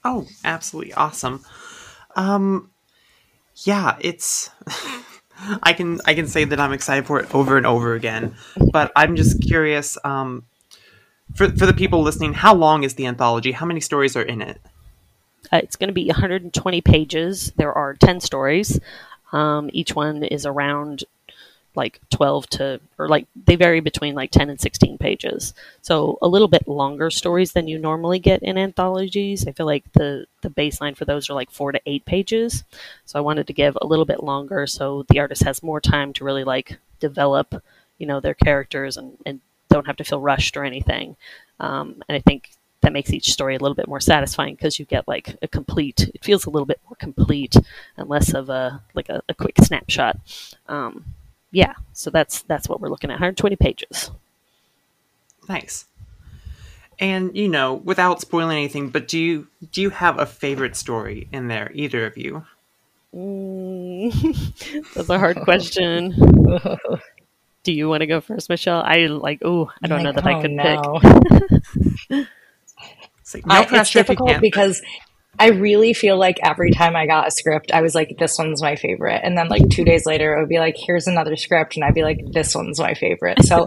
Oh, 0.03 0.27
absolutely 0.43 0.93
awesome. 0.93 1.45
Um, 2.15 2.71
yeah, 3.57 3.97
it's. 3.99 4.49
I 5.63 5.73
can 5.73 5.99
I 6.05 6.13
can 6.13 6.27
say 6.27 6.45
that 6.45 6.59
I'm 6.59 6.71
excited 6.71 7.05
for 7.05 7.19
it 7.19 7.33
over 7.33 7.57
and 7.57 7.65
over 7.65 7.95
again, 7.95 8.35
but 8.71 8.91
I'm 8.95 9.15
just 9.15 9.41
curious. 9.41 9.97
Um, 10.03 10.45
for 11.33 11.49
for 11.49 11.65
the 11.65 11.73
people 11.73 12.01
listening, 12.01 12.33
how 12.33 12.53
long 12.53 12.83
is 12.83 12.95
the 12.95 13.07
anthology? 13.07 13.51
How 13.51 13.65
many 13.65 13.81
stories 13.81 14.15
are 14.15 14.21
in 14.21 14.41
it? 14.41 14.61
Uh, 15.51 15.57
it's 15.57 15.75
going 15.75 15.89
to 15.89 15.93
be 15.93 16.07
120 16.07 16.81
pages. 16.81 17.51
There 17.57 17.73
are 17.73 17.93
10 17.95 18.21
stories. 18.21 18.79
Um, 19.33 19.69
each 19.73 19.95
one 19.95 20.23
is 20.23 20.45
around 20.45 21.03
like 21.75 21.99
12 22.09 22.47
to, 22.47 22.81
or 22.97 23.07
like 23.07 23.27
they 23.45 23.55
vary 23.55 23.79
between 23.79 24.15
like 24.15 24.31
10 24.31 24.49
and 24.49 24.59
16 24.59 24.97
pages. 24.97 25.53
So 25.81 26.17
a 26.21 26.27
little 26.27 26.47
bit 26.47 26.67
longer 26.67 27.09
stories 27.09 27.53
than 27.53 27.67
you 27.67 27.77
normally 27.77 28.19
get 28.19 28.43
in 28.43 28.57
anthologies. 28.57 29.47
I 29.47 29.51
feel 29.51 29.65
like 29.65 29.91
the, 29.93 30.25
the 30.41 30.49
baseline 30.49 30.95
for 30.95 31.05
those 31.05 31.29
are 31.29 31.33
like 31.33 31.51
four 31.51 31.71
to 31.71 31.81
eight 31.85 32.05
pages. 32.05 32.63
So 33.05 33.17
I 33.17 33.21
wanted 33.21 33.47
to 33.47 33.53
give 33.53 33.77
a 33.81 33.87
little 33.87 34.05
bit 34.05 34.23
longer 34.23 34.67
so 34.67 35.05
the 35.09 35.19
artist 35.19 35.43
has 35.43 35.63
more 35.63 35.81
time 35.81 36.13
to 36.13 36.23
really 36.23 36.43
like 36.43 36.77
develop, 36.99 37.63
you 37.97 38.07
know, 38.07 38.19
their 38.19 38.33
characters 38.33 38.97
and, 38.97 39.17
and 39.25 39.41
don't 39.69 39.87
have 39.87 39.97
to 39.97 40.03
feel 40.03 40.21
rushed 40.21 40.55
or 40.55 40.63
anything. 40.63 41.15
Um, 41.59 42.03
and 42.07 42.15
I 42.15 42.19
think 42.19 42.51
that 42.83 42.93
makes 42.93 43.11
each 43.11 43.31
story 43.31 43.55
a 43.55 43.59
little 43.59 43.75
bit 43.75 43.87
more 43.87 44.01
satisfying 44.01 44.55
because 44.55 44.77
you 44.77 44.85
get 44.85 45.07
like 45.07 45.37
a 45.41 45.47
complete 45.47 46.11
it 46.13 46.23
feels 46.23 46.45
a 46.45 46.49
little 46.49 46.65
bit 46.65 46.81
more 46.85 46.97
complete 46.99 47.55
and 47.97 48.09
less 48.09 48.33
of 48.33 48.49
a 48.49 48.81
like 48.93 49.07
a, 49.09 49.23
a 49.29 49.33
quick 49.33 49.57
snapshot 49.57 50.19
um, 50.67 51.05
yeah 51.53 51.73
so 51.93 52.09
that's 52.09 52.41
that's 52.41 52.67
what 52.67 52.81
we're 52.81 52.89
looking 52.89 53.09
at 53.09 53.13
120 53.13 53.55
pages. 53.55 54.11
Nice 55.47 55.85
and 56.99 57.35
you 57.35 57.47
know 57.47 57.73
without 57.73 58.21
spoiling 58.21 58.57
anything 58.57 58.89
but 58.89 59.07
do 59.07 59.19
you 59.19 59.47
do 59.71 59.81
you 59.81 59.89
have 59.89 60.19
a 60.19 60.25
favorite 60.25 60.75
story 60.75 61.27
in 61.31 61.47
there 61.47 61.71
either 61.73 62.05
of 62.05 62.17
you? 62.17 62.45
Mm, 63.15 64.91
that's 64.95 65.09
a 65.09 65.19
hard 65.19 65.37
question. 65.41 66.11
Do 67.63 67.71
you 67.71 67.87
want 67.87 68.01
to 68.01 68.07
go 68.07 68.19
first 68.19 68.49
michelle? 68.49 68.81
I 68.81 69.05
like 69.05 69.39
oh 69.43 69.71
i 69.81 69.87
don't 69.87 70.03
like, 70.03 70.15
know 70.15 70.21
that 70.21 70.25
oh, 70.25 70.37
i 70.37 70.41
could 70.41 70.51
no. 70.51 70.99
pick. 72.09 72.27
Like, 73.33 73.47
no 73.47 73.55
I, 73.55 73.81
it's 73.81 73.91
difficult 73.91 74.41
because 74.41 74.79
I 75.43 75.47
really 75.47 75.91
feel 75.93 76.17
like 76.17 76.39
every 76.41 76.71
time 76.71 76.95
I 76.95 77.05
got 77.05 77.27
a 77.27 77.31
script, 77.31 77.73
I 77.73 77.81
was 77.81 77.93
like, 77.93 78.15
this 78.17 78.37
one's 78.37 78.61
my 78.61 78.77
favorite. 78.77 79.19
And 79.25 79.37
then 79.37 79.49
like 79.49 79.67
two 79.67 79.83
days 79.83 80.05
later, 80.05 80.33
it 80.33 80.39
would 80.39 80.47
be 80.47 80.59
like, 80.59 80.77
here's 80.77 81.05
another 81.05 81.35
script. 81.35 81.75
And 81.75 81.83
I'd 81.83 81.93
be 81.93 82.03
like, 82.03 82.21
this 82.31 82.55
one's 82.55 82.79
my 82.79 82.93
favorite. 82.93 83.43
So 83.43 83.65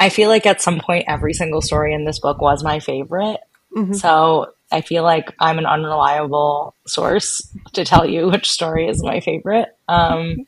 I 0.00 0.08
feel 0.08 0.28
like 0.28 0.46
at 0.46 0.60
some 0.60 0.80
point, 0.80 1.04
every 1.06 1.32
single 1.32 1.62
story 1.62 1.94
in 1.94 2.06
this 2.06 2.18
book 2.18 2.40
was 2.40 2.64
my 2.64 2.80
favorite. 2.80 3.38
Mm-hmm. 3.72 3.92
So 3.92 4.52
I 4.72 4.80
feel 4.80 5.04
like 5.04 5.32
I'm 5.38 5.58
an 5.58 5.66
unreliable 5.66 6.74
source 6.88 7.40
to 7.74 7.84
tell 7.84 8.04
you 8.04 8.26
which 8.32 8.50
story 8.50 8.88
is 8.88 9.00
my 9.00 9.20
favorite. 9.20 9.68
Um, 9.86 10.44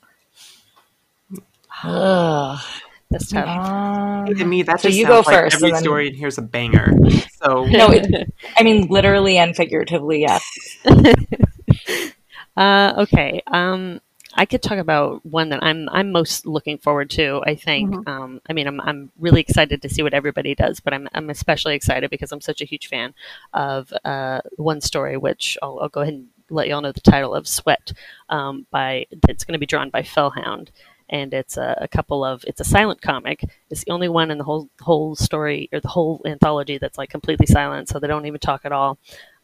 this 3.12 3.28
time. 3.28 3.48
Uh, 3.48 4.26
to 4.26 4.44
me, 4.44 4.62
that 4.62 4.80
so 4.80 4.88
just 4.88 4.98
you 4.98 5.06
go 5.06 5.20
like 5.20 5.26
first, 5.26 5.56
every 5.56 5.70
then... 5.70 5.82
story 5.82 6.08
and 6.08 6.16
here's 6.16 6.38
a 6.38 6.42
banger. 6.42 6.92
So 7.42 7.64
no, 7.70 7.88
it, 7.90 8.32
I 8.56 8.62
mean 8.62 8.88
literally 8.88 9.38
and 9.38 9.54
figuratively, 9.54 10.20
yes. 10.20 10.44
uh, 12.56 12.94
okay. 12.98 13.42
Um, 13.46 14.00
I 14.34 14.46
could 14.46 14.62
talk 14.62 14.78
about 14.78 15.24
one 15.26 15.50
that 15.50 15.62
I'm 15.62 15.88
I'm 15.90 16.10
most 16.12 16.46
looking 16.46 16.78
forward 16.78 17.10
to. 17.10 17.42
I 17.46 17.54
think. 17.54 17.94
Mm-hmm. 17.94 18.08
Um, 18.08 18.40
I 18.48 18.52
mean, 18.52 18.66
I'm 18.66 18.80
I'm 18.80 19.10
really 19.18 19.40
excited 19.40 19.82
to 19.82 19.88
see 19.88 20.02
what 20.02 20.14
everybody 20.14 20.54
does, 20.54 20.80
but 20.80 20.94
I'm 20.94 21.08
I'm 21.12 21.30
especially 21.30 21.74
excited 21.74 22.10
because 22.10 22.32
I'm 22.32 22.40
such 22.40 22.60
a 22.60 22.66
huge 22.66 22.88
fan 22.88 23.14
of 23.52 23.92
uh, 24.04 24.40
one 24.56 24.80
story, 24.80 25.16
which 25.16 25.58
I'll, 25.62 25.78
I'll 25.80 25.88
go 25.88 26.00
ahead 26.00 26.14
and 26.14 26.28
let 26.50 26.68
y'all 26.68 26.80
know 26.80 26.92
the 26.92 27.00
title 27.00 27.34
of 27.34 27.48
Sweat 27.48 27.92
um, 28.28 28.66
by 28.70 29.06
that's 29.26 29.44
going 29.44 29.54
to 29.54 29.58
be 29.58 29.66
drawn 29.66 29.90
by 29.90 30.02
Fellhound 30.02 30.70
and 31.08 31.32
it's 31.34 31.56
a, 31.56 31.76
a, 31.80 31.88
couple 31.88 32.24
of 32.24 32.44
it's 32.46 32.60
a 32.60 32.64
silent 32.64 33.02
comic. 33.02 33.44
It's 33.70 33.84
the 33.84 33.92
only 33.92 34.08
one 34.08 34.30
in 34.30 34.38
the 34.38 34.44
whole 34.44 34.68
whole 34.80 35.16
story 35.16 35.68
or 35.72 35.80
the 35.80 35.88
whole 35.88 36.20
anthology 36.24 36.78
that's 36.78 36.98
like 36.98 37.10
completely 37.10 37.46
silent, 37.46 37.88
so 37.88 37.98
they 37.98 38.06
don't 38.06 38.26
even 38.26 38.40
talk 38.40 38.64
at 38.64 38.72
all. 38.72 38.98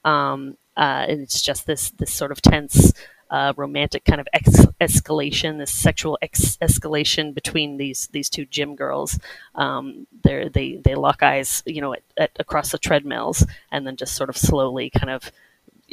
Um, 0.04 0.56
uh, 0.76 1.06
and 1.08 1.20
it's 1.20 1.42
just 1.42 1.66
this 1.66 1.90
this 1.90 2.12
sort 2.12 2.32
of 2.32 2.40
tense 2.40 2.92
uh, 3.30 3.52
romantic 3.56 4.04
kind 4.04 4.20
of 4.20 4.28
ex- 4.32 4.66
escalation, 4.80 5.58
this 5.58 5.70
sexual 5.70 6.18
ex- 6.22 6.56
escalation 6.58 7.34
between 7.34 7.76
these 7.76 8.08
these 8.12 8.30
two 8.30 8.46
gym 8.46 8.74
girls. 8.74 9.18
Um, 9.54 10.06
they 10.22 10.48
they 10.48 10.76
they 10.76 10.94
lock 10.94 11.22
eyes, 11.22 11.62
you 11.66 11.80
know, 11.80 11.94
at, 11.94 12.02
at, 12.16 12.30
across 12.38 12.72
the 12.72 12.78
treadmills, 12.78 13.46
and 13.70 13.86
then 13.86 13.96
just 13.96 14.14
sort 14.14 14.30
of 14.30 14.36
slowly 14.36 14.90
kind 14.90 15.10
of 15.10 15.30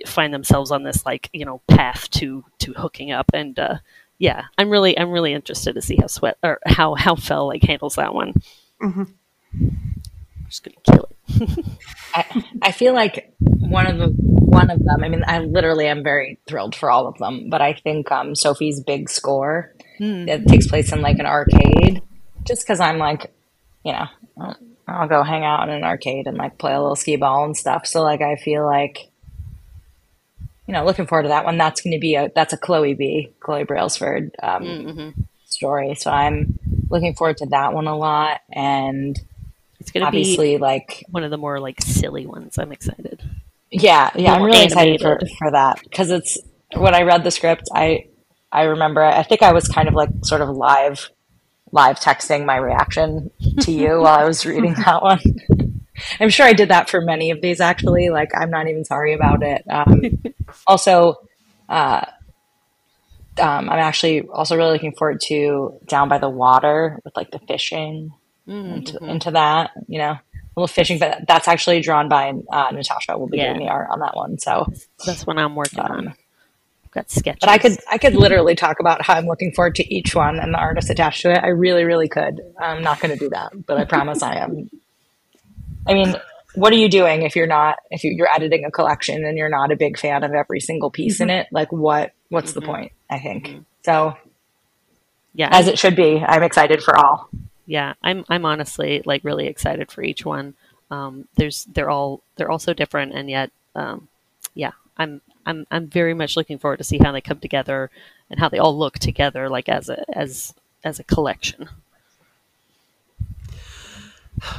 find 0.05 0.33
themselves 0.33 0.71
on 0.71 0.83
this 0.83 1.05
like 1.05 1.29
you 1.33 1.45
know 1.45 1.61
path 1.67 2.09
to 2.11 2.45
to 2.59 2.73
hooking 2.73 3.11
up. 3.11 3.31
And 3.33 3.57
uh, 3.59 3.77
yeah, 4.17 4.43
I'm 4.57 4.69
really 4.69 4.97
I'm 4.97 5.11
really 5.11 5.33
interested 5.33 5.73
to 5.73 5.81
see 5.81 5.97
how 5.97 6.07
sweat 6.07 6.37
or 6.43 6.59
how 6.65 6.95
how 6.95 7.15
Fell 7.15 7.47
like 7.47 7.63
handles 7.63 7.95
that 7.95 8.13
one. 8.13 8.33
Mm-hmm. 8.81 9.03
I'm 9.53 10.45
just 10.47 10.63
gonna 10.63 10.77
kill 10.83 11.09
it. 11.09 11.75
I, 12.13 12.43
I 12.61 12.71
feel 12.71 12.93
like 12.93 13.33
one 13.39 13.87
of 13.87 13.97
the 13.97 14.07
one 14.55 14.69
of 14.69 14.79
them. 14.79 15.03
I 15.03 15.09
mean, 15.09 15.23
I 15.27 15.39
literally 15.39 15.87
am 15.87 16.03
very 16.03 16.39
thrilled 16.47 16.75
for 16.75 16.89
all 16.89 17.07
of 17.07 17.17
them, 17.17 17.49
but 17.49 17.61
I 17.61 17.73
think 17.73 18.11
um, 18.11 18.35
Sophie's 18.35 18.81
big 18.81 19.09
score 19.09 19.73
mm. 19.99 20.25
that 20.27 20.47
takes 20.47 20.67
place 20.67 20.93
in 20.93 21.01
like 21.01 21.19
an 21.19 21.25
arcade, 21.25 22.01
just 22.45 22.63
because 22.63 22.79
I'm 22.79 22.97
like, 22.97 23.33
you 23.83 23.91
know, 23.91 24.05
I'll, 24.39 24.55
I'll 24.87 25.07
go 25.09 25.23
hang 25.23 25.43
out 25.43 25.67
in 25.67 25.75
an 25.75 25.83
arcade 25.83 26.27
and 26.27 26.37
like 26.37 26.57
play 26.57 26.73
a 26.73 26.79
little 26.79 26.95
skee 26.95 27.17
ball 27.17 27.43
and 27.43 27.57
stuff. 27.57 27.85
So 27.85 28.01
like, 28.01 28.21
I 28.21 28.35
feel 28.35 28.65
like, 28.65 29.09
you 30.67 30.73
know, 30.73 30.83
looking 30.85 31.07
forward 31.07 31.23
to 31.23 31.29
that 31.29 31.45
one. 31.45 31.57
That's 31.57 31.81
going 31.81 31.93
to 31.93 31.99
be 31.99 32.15
a 32.15 32.31
that's 32.33 32.53
a 32.53 32.57
Chloe 32.57 32.93
B, 32.93 33.31
Chloe 33.39 33.63
Brailsford 33.63 34.35
um, 34.41 34.63
mm-hmm. 34.63 35.21
story. 35.45 35.95
So 35.95 36.11
I'm 36.11 36.59
looking 36.89 37.15
forward 37.15 37.37
to 37.37 37.47
that 37.47 37.73
one 37.73 37.87
a 37.87 37.97
lot 37.97 38.41
and. 38.51 39.19
It's 39.81 39.91
going 39.91 40.03
to 40.03 40.11
be 40.11 40.21
obviously 40.21 40.57
like 40.57 41.03
one 41.11 41.23
of 41.23 41.29
the 41.29 41.37
more 41.37 41.59
like 41.59 41.79
silly 41.79 42.25
ones. 42.25 42.57
I'm 42.57 42.71
excited. 42.71 43.21
Yeah, 43.69 44.09
yeah, 44.15 44.33
I'm 44.33 44.41
really 44.41 44.57
animated. 44.57 44.95
excited 44.95 45.01
for, 45.01 45.35
for 45.37 45.51
that 45.51 45.79
because 45.83 46.09
it's 46.09 46.39
when 46.75 46.95
I 46.95 47.01
read 47.01 47.23
the 47.23 47.29
script, 47.29 47.63
I 47.73 48.07
I 48.51 48.63
remember 48.63 49.03
I 49.03 49.23
think 49.23 49.41
I 49.41 49.53
was 49.53 49.67
kind 49.67 49.87
of 49.87 49.93
like 49.93 50.09
sort 50.23 50.41
of 50.41 50.49
live 50.49 51.09
live 51.71 51.99
texting 51.99 52.45
my 52.45 52.55
reaction 52.55 53.31
to 53.61 53.71
you 53.71 53.89
while 54.01 54.19
I 54.19 54.25
was 54.25 54.45
reading 54.45 54.73
that 54.73 55.01
one. 55.01 55.19
I'm 56.19 56.29
sure 56.29 56.45
I 56.45 56.53
did 56.53 56.69
that 56.69 56.89
for 56.89 57.01
many 57.01 57.31
of 57.31 57.41
these 57.41 57.61
actually. 57.61 58.09
Like 58.09 58.31
I'm 58.35 58.49
not 58.49 58.67
even 58.67 58.85
sorry 58.85 59.13
about 59.13 59.43
it. 59.43 59.63
Um, 59.69 60.01
also, 60.67 61.15
uh, 61.69 62.05
um, 63.39 63.69
I'm 63.69 63.79
actually 63.79 64.21
also 64.21 64.55
really 64.55 64.73
looking 64.73 64.95
forward 64.95 65.21
to 65.25 65.79
Down 65.87 66.09
by 66.09 66.17
the 66.17 66.29
Water 66.29 66.99
with 67.03 67.15
like 67.15 67.31
the 67.31 67.39
fishing 67.39 68.13
mm-hmm. 68.47 68.73
into, 68.75 68.97
into 69.03 69.31
that. 69.31 69.71
You 69.87 69.99
know, 69.99 70.17
little 70.55 70.67
fishing, 70.67 70.99
but 70.99 71.27
that's 71.27 71.47
actually 71.47 71.81
drawn 71.81 72.07
by 72.07 72.33
uh, 72.51 72.71
Natasha. 72.71 73.17
Will 73.17 73.27
be 73.27 73.37
yeah. 73.37 73.53
doing 73.53 73.65
the 73.65 73.71
art 73.71 73.89
on 73.91 73.99
that 73.99 74.15
one. 74.15 74.37
So 74.39 74.67
that's 75.05 75.25
what 75.25 75.37
I'm 75.37 75.55
working 75.55 75.79
um, 75.79 75.91
on. 75.91 76.13
Got 76.91 77.11
sketches. 77.11 77.39
But 77.41 77.49
I 77.49 77.57
could 77.57 77.77
I 77.91 77.97
could 77.97 78.15
literally 78.15 78.55
talk 78.55 78.79
about 78.79 79.01
how 79.01 79.15
I'm 79.15 79.25
looking 79.25 79.51
forward 79.51 79.75
to 79.75 79.93
each 79.93 80.15
one 80.15 80.39
and 80.39 80.53
the 80.53 80.57
artist 80.57 80.89
attached 80.89 81.23
to 81.23 81.31
it. 81.31 81.39
I 81.43 81.47
really 81.47 81.83
really 81.83 82.07
could. 82.07 82.39
I'm 82.57 82.83
not 82.83 83.01
going 83.01 83.11
to 83.11 83.19
do 83.19 83.29
that, 83.29 83.65
but 83.65 83.77
I 83.77 83.85
promise 83.85 84.23
I 84.23 84.37
am. 84.37 84.69
I 85.87 85.93
mean, 85.93 86.15
what 86.55 86.71
are 86.73 86.77
you 86.77 86.89
doing 86.89 87.23
if 87.23 87.35
you're 87.35 87.47
not 87.47 87.77
if 87.91 88.03
you're 88.03 88.33
editing 88.33 88.65
a 88.65 88.71
collection 88.71 89.25
and 89.25 89.37
you're 89.37 89.49
not 89.49 89.71
a 89.71 89.75
big 89.75 89.97
fan 89.97 90.23
of 90.23 90.33
every 90.33 90.59
single 90.59 90.89
piece 90.89 91.15
mm-hmm. 91.15 91.29
in 91.29 91.37
it? 91.41 91.47
Like 91.51 91.71
what 91.71 92.13
what's 92.29 92.51
mm-hmm. 92.51 92.59
the 92.61 92.65
point? 92.65 92.91
I 93.09 93.19
think 93.19 93.47
mm-hmm. 93.47 93.59
so. 93.83 94.17
Yeah, 95.37 95.49
as 95.51 95.67
it 95.67 95.77
should 95.77 95.97
be. 95.97 96.23
I'm 96.25 96.43
excited 96.43 96.81
for 96.81 96.95
all 96.95 97.29
yeah, 97.65 97.93
I'm 98.03 98.25
I'm 98.29 98.45
honestly 98.45 99.01
like 99.05 99.23
really 99.23 99.47
excited 99.47 99.91
for 99.91 100.03
each 100.03 100.25
one. 100.25 100.55
Um, 100.91 101.27
there's 101.35 101.65
they're 101.65 101.89
all 101.89 102.21
they're 102.35 102.51
all 102.51 102.59
so 102.59 102.73
different, 102.73 103.13
and 103.13 103.29
yet, 103.29 103.51
um, 103.75 104.07
yeah, 104.53 104.71
I'm 104.97 105.21
I'm 105.45 105.65
I'm 105.71 105.87
very 105.87 106.13
much 106.13 106.37
looking 106.37 106.59
forward 106.59 106.77
to 106.77 106.83
see 106.83 106.99
how 106.99 107.11
they 107.11 107.21
come 107.21 107.39
together 107.39 107.89
and 108.29 108.39
how 108.39 108.49
they 108.49 108.59
all 108.59 108.77
look 108.77 108.99
together, 108.99 109.49
like 109.49 109.67
as 109.67 109.89
a 109.89 110.03
as 110.15 110.53
as 110.83 110.99
a 110.99 111.03
collection. 111.03 111.69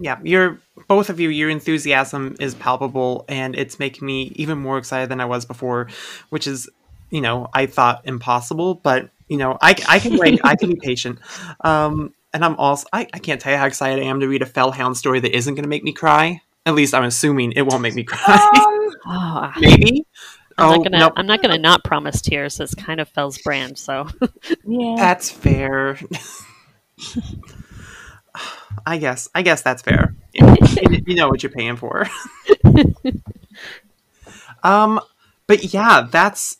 Yeah, 0.00 0.18
you're 0.24 0.58
both 0.88 1.10
of 1.10 1.20
you. 1.20 1.28
Your 1.28 1.48
enthusiasm 1.48 2.34
is 2.40 2.56
palpable, 2.56 3.24
and 3.28 3.54
it's 3.54 3.78
making 3.78 4.04
me 4.04 4.32
even 4.34 4.58
more 4.58 4.78
excited 4.78 5.08
than 5.08 5.20
I 5.20 5.26
was 5.26 5.44
before, 5.44 5.88
which 6.30 6.48
is, 6.48 6.68
you 7.10 7.20
know, 7.20 7.48
I 7.54 7.66
thought 7.66 8.00
impossible, 8.04 8.74
but 8.74 9.10
you 9.28 9.36
know, 9.36 9.56
I, 9.62 9.76
I 9.88 9.98
can 10.00 10.16
wait. 10.18 10.40
I 10.42 10.56
can 10.56 10.70
be 10.70 10.76
patient. 10.82 11.20
Um, 11.60 12.12
and 12.32 12.44
I'm 12.44 12.56
also, 12.56 12.86
I, 12.92 13.06
I 13.12 13.18
can't 13.18 13.40
tell 13.40 13.52
you 13.52 13.58
how 13.58 13.66
excited 13.66 14.02
I 14.02 14.06
am 14.06 14.20
to 14.20 14.28
read 14.28 14.42
a 14.42 14.46
Fellhound 14.46 14.96
story 14.96 15.20
that 15.20 15.36
isn't 15.36 15.54
going 15.54 15.62
to 15.62 15.68
make 15.68 15.84
me 15.84 15.92
cry. 15.92 16.42
At 16.66 16.74
least 16.74 16.94
I'm 16.94 17.04
assuming 17.04 17.52
it 17.52 17.62
won't 17.62 17.82
make 17.82 17.94
me 17.94 18.04
cry. 18.04 18.34
Um, 18.34 18.90
oh, 19.06 19.52
Maybe. 19.60 20.06
I'm 20.58 20.68
oh, 20.68 20.74
not 20.76 20.84
gonna. 20.84 20.98
Nope. 20.98 21.12
I'm 21.16 21.26
not 21.26 21.42
gonna 21.42 21.58
not 21.58 21.82
promise 21.82 22.20
tears. 22.20 22.60
It's 22.60 22.74
kind 22.74 23.00
of 23.00 23.08
Fell's 23.08 23.38
brand, 23.38 23.78
so 23.78 24.06
yeah, 24.64 24.94
that's 24.96 25.30
fair. 25.30 25.98
I 28.86 28.98
guess. 28.98 29.28
I 29.34 29.42
guess 29.42 29.62
that's 29.62 29.82
fair. 29.82 30.14
You, 30.34 31.02
you 31.06 31.14
know 31.14 31.28
what 31.28 31.42
you're 31.42 31.52
paying 31.52 31.76
for. 31.76 32.08
um, 34.62 34.98
but 35.46 35.72
yeah, 35.72 36.08
that's 36.10 36.56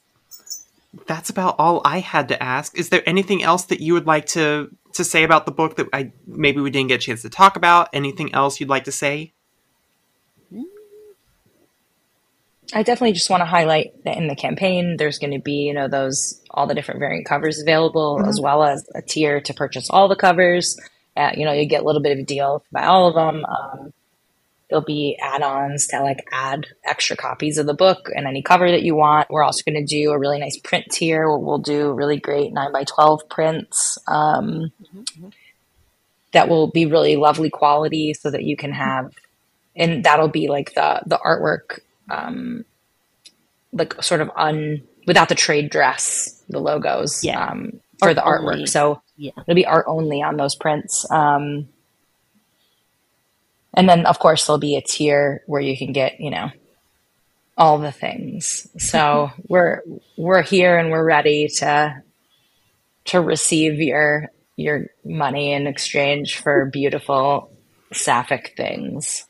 that's 1.07 1.31
about 1.31 1.57
all 1.59 1.81
I 1.85 2.01
had 2.01 2.29
to 2.29 2.41
ask. 2.43 2.79
Is 2.79 2.91
there 2.91 3.03
anything 3.07 3.43
else 3.43 3.65
that 3.65 3.81
you 3.81 3.95
would 3.95 4.07
like 4.07 4.27
to 4.27 4.71
to 4.93 5.05
say 5.05 5.25
about 5.25 5.47
the 5.47 5.53
book 5.53 5.77
that 5.77 5.89
I 5.93 6.13
maybe 6.27 6.61
we 6.61 6.71
didn't 6.71 6.89
get 6.89 7.03
a 7.03 7.05
chance 7.05 7.23
to 7.23 7.31
talk 7.31 7.57
about? 7.57 7.89
Anything 7.93 8.35
else 8.35 8.61
you'd 8.61 8.69
like 8.69 8.85
to 8.85 8.93
say? 8.93 9.33
I 12.75 12.83
definitely 12.83 13.13
just 13.13 13.29
want 13.29 13.43
to 13.43 13.47
highlight 13.47 14.03
that 14.05 14.17
in 14.17 14.29
the 14.29 14.37
campaign, 14.37 14.97
there's 14.97 15.19
going 15.19 15.33
to 15.33 15.39
be, 15.39 15.65
you 15.67 15.75
know, 15.75 15.89
those 15.89 16.41
all 16.51 16.67
the 16.67 16.75
different 16.75 17.01
variant 17.01 17.27
covers 17.27 17.61
available, 17.61 18.19
mm-hmm. 18.19 18.29
as 18.29 18.41
well 18.41 18.63
as 18.63 18.89
a 18.95 19.03
tier 19.03 19.41
to 19.43 19.55
purchase 19.55 19.91
all 19.91 20.09
the 20.09 20.17
covers. 20.17 20.79
Uh, 21.17 21.33
you 21.37 21.45
know, 21.45 21.53
you 21.53 21.67
get 21.67 21.83
a 21.83 21.85
little 21.85 22.03
bit 22.03 22.13
of 22.13 22.19
a 22.19 22.25
deal 22.25 22.65
by 22.73 22.85
all 22.85 23.09
of 23.09 23.15
them. 23.15 23.45
Um, 23.45 23.93
There'll 24.69 24.83
be 24.83 25.19
add-ons 25.21 25.89
to 25.89 26.01
like 26.01 26.25
add 26.33 26.67
extra 26.83 27.15
copies 27.15 27.59
of 27.59 27.67
the 27.67 27.75
book 27.75 28.09
and 28.15 28.27
any 28.27 28.41
cover 28.41 28.71
that 28.71 28.83
you 28.83 28.95
want. 28.95 29.29
We're 29.29 29.43
also 29.43 29.63
going 29.71 29.79
to 29.79 29.85
do 29.85 30.13
a 30.13 30.19
really 30.19 30.39
nice 30.39 30.57
print 30.57 30.87
tier. 30.91 31.29
We'll, 31.29 31.43
we'll 31.43 31.59
do 31.59 31.93
really 31.93 32.19
great 32.19 32.55
nine 32.55 32.73
by 32.73 32.85
twelve 32.85 33.29
prints 33.29 33.99
um, 34.09 34.73
mm-hmm. 34.83 35.29
that 36.33 36.49
will 36.49 36.69
be 36.69 36.87
really 36.87 37.17
lovely 37.17 37.51
quality, 37.51 38.15
so 38.15 38.31
that 38.31 38.45
you 38.45 38.57
can 38.57 38.73
have, 38.73 39.13
and 39.77 40.05
that'll 40.05 40.29
be 40.29 40.49
like 40.49 40.73
the 40.73 41.03
the 41.05 41.19
artwork, 41.19 41.81
um, 42.11 42.65
like 43.75 44.03
sort 44.03 44.23
of 44.23 44.31
un 44.35 44.83
without 45.07 45.29
the 45.29 45.35
trade 45.35 45.69
dress, 45.69 46.43
the 46.49 46.61
logos 46.61 47.23
yeah. 47.23 47.47
um, 47.47 47.79
for 48.03 48.09
art 48.09 48.17
the 48.17 48.23
artwork. 48.23 48.55
Only. 48.55 48.67
So 48.67 49.03
yeah. 49.17 49.33
it'll 49.37 49.55
be 49.55 49.67
art 49.67 49.87
only 49.89 50.23
on 50.23 50.37
those 50.37 50.55
prints. 50.55 51.09
Um, 51.11 51.69
and 53.75 53.89
then, 53.89 54.07
of 54.07 54.19
course, 54.19 54.47
there'll 54.47 54.59
be 54.59 54.77
a 54.77 54.83
tier 54.83 55.43
where 55.47 55.61
you 55.61 55.77
can 55.77 55.93
get, 55.93 56.21
you 56.21 56.31
know, 56.31 56.51
all 57.57 57.79
the 57.79 57.93
things. 57.93 58.67
So 58.79 59.31
we're 59.49 59.83
we're 60.17 60.43
here 60.43 60.77
and 60.77 60.91
we're 60.91 61.05
ready 61.05 61.49
to 61.59 62.03
to 63.07 63.21
receive 63.21 63.81
your 63.81 64.31
your 64.57 64.87
money 65.05 65.53
in 65.53 65.67
exchange 65.67 66.39
for 66.39 66.67
beautiful 66.67 67.51
sapphic 67.93 68.55
things. 68.57 69.27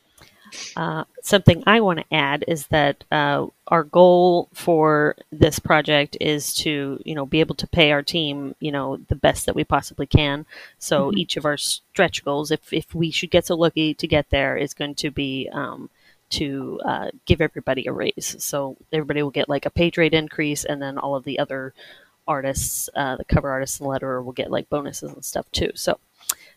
Uh, 0.75 1.03
something 1.21 1.63
I 1.65 1.81
want 1.81 1.99
to 1.99 2.13
add 2.13 2.43
is 2.47 2.67
that 2.67 3.03
uh, 3.11 3.47
our 3.67 3.83
goal 3.83 4.49
for 4.53 5.15
this 5.31 5.59
project 5.59 6.17
is 6.19 6.53
to, 6.55 6.99
you 7.05 7.15
know, 7.15 7.25
be 7.25 7.39
able 7.39 7.55
to 7.55 7.67
pay 7.67 7.91
our 7.91 8.03
team, 8.03 8.55
you 8.59 8.71
know, 8.71 8.97
the 9.07 9.15
best 9.15 9.45
that 9.45 9.55
we 9.55 9.63
possibly 9.63 10.05
can. 10.05 10.45
So 10.79 11.07
mm-hmm. 11.07 11.17
each 11.17 11.37
of 11.37 11.45
our 11.45 11.57
stretch 11.57 12.23
goals, 12.23 12.51
if 12.51 12.71
if 12.73 12.93
we 12.93 13.11
should 13.11 13.31
get 13.31 13.47
so 13.47 13.55
lucky 13.55 13.93
to 13.93 14.07
get 14.07 14.29
there, 14.29 14.57
is 14.57 14.73
going 14.73 14.95
to 14.95 15.11
be 15.11 15.49
um, 15.51 15.89
to 16.31 16.81
uh, 16.85 17.11
give 17.25 17.41
everybody 17.41 17.85
a 17.87 17.91
raise. 17.91 18.35
So 18.39 18.77
everybody 18.91 19.21
will 19.21 19.31
get 19.31 19.49
like 19.49 19.65
a 19.65 19.71
page 19.71 19.97
rate 19.97 20.13
increase, 20.13 20.65
and 20.65 20.81
then 20.81 20.97
all 20.97 21.15
of 21.15 21.23
the 21.23 21.39
other 21.39 21.73
artists, 22.27 22.89
uh, 22.95 23.17
the 23.17 23.25
cover 23.25 23.49
artists 23.49 23.79
and 23.79 23.89
letterer, 23.89 24.23
will 24.23 24.31
get 24.31 24.51
like 24.51 24.69
bonuses 24.69 25.11
and 25.11 25.25
stuff 25.25 25.45
too. 25.51 25.71
So 25.75 25.99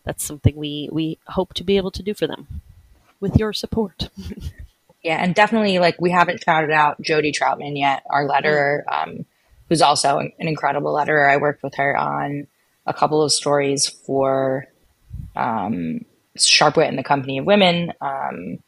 that's 0.05 0.25
something 0.25 0.57
we 0.57 0.89
we 0.93 1.19
hope 1.29 1.55
to 1.55 1.65
be 1.65 1.77
able 1.77 1.91
to 1.91 2.03
do 2.03 2.15
for 2.15 2.27
them 2.27 2.63
with 3.21 3.37
your 3.37 3.53
support. 3.53 4.09
yeah, 5.03 5.23
and 5.23 5.35
definitely 5.35 5.79
like 5.79 6.01
we 6.01 6.11
haven't 6.11 6.43
shouted 6.43 6.71
out 6.71 7.01
Jody 7.01 7.33
Troutman 7.33 7.79
yet, 7.79 8.03
our 8.11 8.27
letterer, 8.27 8.83
um, 8.91 9.25
who's 9.69 9.83
also 9.83 10.19
an 10.19 10.33
incredible 10.39 10.95
letterer. 10.95 11.31
I 11.31 11.37
worked 11.37 11.63
with 11.63 11.75
her 11.77 11.97
on 11.97 12.47
a 12.87 12.95
couple 12.95 13.23
of 13.23 13.33
stories 13.33 13.89
for 13.89 14.67
um, 15.35 16.05
Sharp 16.37 16.77
Wit 16.77 16.89
and 16.89 16.99
the 16.99 17.03
Company 17.03 17.39
of 17.39 17.47
Women. 17.47 17.93
Um, 18.01 18.59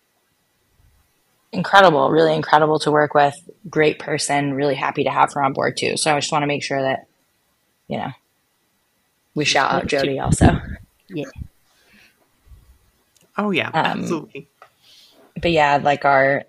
incredible, 1.53 2.11
really 2.11 2.35
incredible 2.35 2.79
to 2.81 2.91
work 2.91 3.15
with. 3.15 3.35
Great 3.69 3.99
person, 3.99 4.55
really 4.55 4.75
happy 4.75 5.05
to 5.05 5.11
have 5.11 5.33
her 5.33 5.43
on 5.43 5.53
board 5.53 5.77
too. 5.77 5.97
So 5.97 6.15
I 6.15 6.21
just 6.21 6.33
want 6.33 6.43
to 6.43 6.47
make 6.47 6.63
sure 6.63 6.81
that, 6.81 7.07
you 7.87 7.99
know, 7.99 8.13
we 9.35 9.45
shout 9.45 9.73
out 9.73 9.87
Jody 9.87 10.19
also. 10.19 10.61
Yeah. 11.09 11.27
Oh 13.39 13.51
yeah, 13.53 13.69
Um, 13.69 14.01
absolutely. 14.03 14.49
But 15.41 15.53
yeah, 15.53 15.79
like 15.83 16.05
our, 16.05 16.45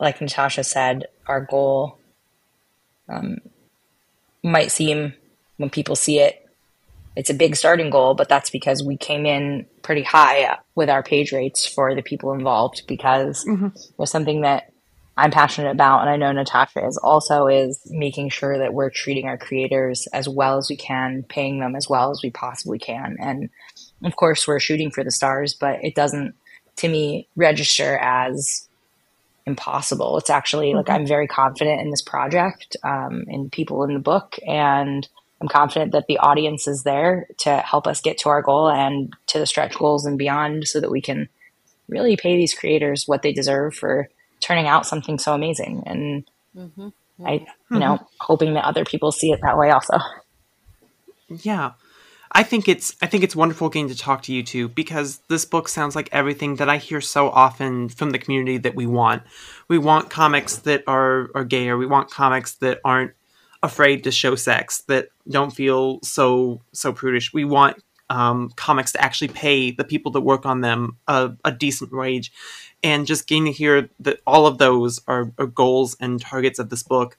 like 0.00 0.20
Natasha 0.20 0.64
said, 0.64 1.06
our 1.26 1.40
goal 1.40 1.98
um, 3.08 3.38
might 4.42 4.72
seem 4.72 5.14
when 5.58 5.70
people 5.70 5.94
see 5.94 6.18
it, 6.18 6.38
it's 7.14 7.30
a 7.30 7.34
big 7.34 7.54
starting 7.54 7.90
goal, 7.90 8.14
but 8.14 8.28
that's 8.28 8.50
because 8.50 8.82
we 8.82 8.96
came 8.96 9.26
in 9.26 9.66
pretty 9.82 10.02
high 10.02 10.58
with 10.74 10.88
our 10.90 11.02
page 11.02 11.30
rates 11.30 11.66
for 11.66 11.94
the 11.94 12.02
people 12.02 12.32
involved 12.32 12.82
because 12.88 13.44
there's 13.98 14.10
something 14.10 14.40
that 14.40 14.72
I'm 15.16 15.30
passionate 15.30 15.70
about, 15.70 16.00
and 16.00 16.10
I 16.10 16.16
know 16.16 16.32
Natasha 16.32 16.84
is 16.86 16.96
also 16.96 17.46
is 17.46 17.80
making 17.90 18.30
sure 18.30 18.56
that 18.58 18.72
we're 18.72 18.88
treating 18.88 19.26
our 19.26 19.36
creators 19.36 20.08
as 20.14 20.26
well 20.26 20.56
as 20.56 20.70
we 20.70 20.76
can, 20.76 21.22
paying 21.28 21.60
them 21.60 21.76
as 21.76 21.86
well 21.86 22.10
as 22.10 22.20
we 22.22 22.30
possibly 22.30 22.78
can, 22.78 23.18
and 23.20 23.50
of 24.04 24.16
course 24.16 24.46
we're 24.46 24.60
shooting 24.60 24.90
for 24.90 25.04
the 25.04 25.10
stars, 25.10 25.54
but 25.54 25.82
it 25.82 25.94
doesn't 25.94 26.34
to 26.76 26.88
me 26.88 27.28
register 27.36 27.98
as 27.98 28.68
impossible. 29.46 30.18
It's 30.18 30.30
actually 30.30 30.74
like 30.74 30.86
mm-hmm. 30.86 31.02
I'm 31.02 31.06
very 31.06 31.26
confident 31.26 31.80
in 31.80 31.90
this 31.90 32.02
project, 32.02 32.76
um, 32.82 33.24
and 33.28 33.50
people 33.50 33.82
in 33.84 33.94
the 33.94 34.00
book, 34.00 34.38
and 34.46 35.08
I'm 35.40 35.48
confident 35.48 35.92
that 35.92 36.06
the 36.06 36.18
audience 36.18 36.68
is 36.68 36.84
there 36.84 37.26
to 37.38 37.56
help 37.58 37.86
us 37.86 38.00
get 38.00 38.18
to 38.18 38.28
our 38.28 38.42
goal 38.42 38.70
and 38.70 39.12
to 39.26 39.38
the 39.38 39.46
stretch 39.46 39.76
goals 39.76 40.06
and 40.06 40.16
beyond, 40.16 40.68
so 40.68 40.80
that 40.80 40.90
we 40.90 41.00
can 41.00 41.28
really 41.88 42.16
pay 42.16 42.36
these 42.36 42.54
creators 42.54 43.08
what 43.08 43.22
they 43.22 43.32
deserve 43.32 43.74
for 43.74 44.08
turning 44.40 44.66
out 44.66 44.86
something 44.86 45.18
so 45.18 45.34
amazing. 45.34 45.82
And 45.86 46.24
mm-hmm. 46.56 46.88
I, 47.24 47.32
you 47.32 47.40
mm-hmm. 47.40 47.78
know, 47.78 48.06
hoping 48.20 48.54
that 48.54 48.64
other 48.64 48.84
people 48.84 49.12
see 49.12 49.30
it 49.32 49.40
that 49.42 49.58
way 49.58 49.70
also. 49.70 49.98
Yeah. 51.28 51.72
I 52.34 52.42
think 52.42 52.66
it's 52.66 52.96
I 53.02 53.06
think 53.06 53.24
it's 53.24 53.36
wonderful 53.36 53.68
getting 53.68 53.88
to 53.88 53.96
talk 53.96 54.22
to 54.22 54.32
you 54.32 54.42
two 54.42 54.68
because 54.68 55.20
this 55.28 55.44
book 55.44 55.68
sounds 55.68 55.94
like 55.94 56.08
everything 56.12 56.56
that 56.56 56.68
I 56.68 56.78
hear 56.78 57.02
so 57.02 57.28
often 57.28 57.90
from 57.90 58.10
the 58.10 58.18
community 58.18 58.56
that 58.58 58.74
we 58.74 58.86
want. 58.86 59.22
We 59.68 59.76
want 59.78 60.08
comics 60.08 60.56
that 60.56 60.82
are 60.86 61.30
are 61.34 61.44
gay, 61.44 61.68
or 61.68 61.76
We 61.76 61.86
want 61.86 62.10
comics 62.10 62.54
that 62.54 62.80
aren't 62.84 63.12
afraid 63.62 64.04
to 64.04 64.10
show 64.10 64.34
sex, 64.34 64.80
that 64.88 65.08
don't 65.28 65.50
feel 65.50 66.00
so 66.02 66.62
so 66.72 66.92
prudish. 66.92 67.34
We 67.34 67.44
want 67.44 67.82
um, 68.08 68.50
comics 68.56 68.92
to 68.92 69.02
actually 69.02 69.28
pay 69.28 69.70
the 69.70 69.84
people 69.84 70.12
that 70.12 70.20
work 70.22 70.44
on 70.44 70.60
them 70.62 70.96
a, 71.08 71.32
a 71.44 71.52
decent 71.52 71.92
wage, 71.92 72.32
and 72.82 73.06
just 73.06 73.28
getting 73.28 73.44
to 73.46 73.52
hear 73.52 73.90
that 74.00 74.20
all 74.26 74.46
of 74.46 74.58
those 74.58 75.00
are, 75.06 75.32
are 75.38 75.46
goals 75.46 75.96
and 76.00 76.20
targets 76.20 76.58
of 76.58 76.70
this 76.70 76.82
book. 76.82 77.18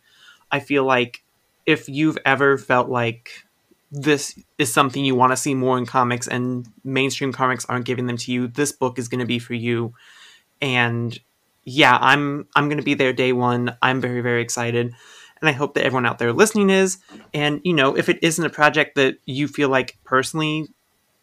I 0.52 0.60
feel 0.60 0.84
like 0.84 1.24
if 1.66 1.88
you've 1.88 2.18
ever 2.26 2.58
felt 2.58 2.90
like 2.90 3.46
this 3.94 4.38
is 4.58 4.74
something 4.74 5.06
you 5.06 5.14
want 5.14 5.32
to 5.32 5.38
see 5.38 5.54
more 5.54 5.78
in 5.78 5.86
comics 5.86 6.28
and 6.28 6.68
mainstream 6.84 7.32
comics 7.32 7.64
aren't 7.66 7.86
giving 7.86 8.08
them 8.08 8.18
to 8.18 8.32
you 8.32 8.48
this 8.48 8.72
book 8.72 8.98
is 8.98 9.08
going 9.08 9.20
to 9.20 9.26
be 9.26 9.40
for 9.40 9.54
you. 9.54 9.94
And 10.62 11.18
yeah 11.66 11.98
i'm 12.02 12.46
i'm 12.58 12.68
going 12.68 12.78
to 12.78 12.84
be 12.84 12.96
there 12.96 13.14
day 13.14 13.32
one. 13.32 13.78
I'm 13.82 14.02
very 14.02 14.22
very 14.22 14.42
excited. 14.42 14.94
And 15.40 15.50
i 15.50 15.52
hope 15.52 15.76
that 15.76 15.86
everyone 15.86 16.08
out 16.08 16.18
there 16.18 16.34
listening 16.34 16.72
is. 16.72 16.98
And 17.36 17.62
you 17.64 17.74
know 17.74 17.96
if 17.96 18.10
it 18.10 18.18
isn't 18.24 18.44
a 18.44 18.50
project 18.50 18.96
that 18.96 19.20
you 19.26 19.48
feel 19.48 19.70
like 19.70 19.98
personally 20.04 20.70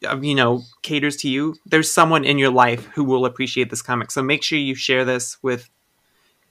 uh, 0.09 0.19
you 0.21 0.37
know 0.37 0.63
caters 0.83 1.17
to 1.17 1.29
you 1.29 1.57
there's 1.67 1.93
someone 1.93 2.25
in 2.25 2.39
your 2.39 2.51
life 2.51 2.87
who 2.95 3.03
will 3.03 3.27
appreciate 3.27 3.71
this 3.71 3.83
comic. 3.83 4.13
So 4.13 4.23
make 4.23 4.45
sure 4.45 4.59
you 4.59 4.77
share 4.77 5.05
this 5.05 5.39
with 5.43 5.69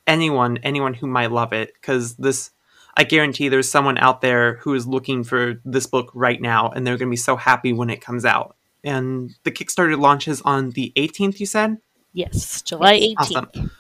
anyone 0.06 0.58
anyone 0.64 0.96
who 0.96 1.08
might 1.08 1.32
love 1.32 1.54
it 1.54 1.74
because 1.76 2.16
this 2.16 2.52
I 3.00 3.04
guarantee 3.04 3.48
there's 3.48 3.72
someone 3.72 3.98
out 3.98 4.20
there 4.20 4.56
who 4.56 4.74
is 4.74 4.86
looking 4.86 5.24
for 5.24 5.62
this 5.64 5.88
book 5.88 6.12
right 6.14 6.42
now, 6.42 6.70
and 6.70 6.86
they're 6.86 6.98
going 6.98 7.08
to 7.08 7.14
be 7.14 7.16
so 7.16 7.38
happy 7.38 7.72
when 7.72 7.90
it 7.90 8.02
comes 8.02 8.26
out. 8.26 8.58
And 8.84 9.34
the 9.44 9.52
Kickstarter 9.52 9.98
launches 9.98 10.42
on 10.42 10.72
the 10.72 10.92
18th, 10.98 11.40
you 11.40 11.46
said? 11.46 11.78
Yes, 12.12 12.62
July 12.62 13.00
18th. 13.00 13.16
Awesome. 13.18 13.72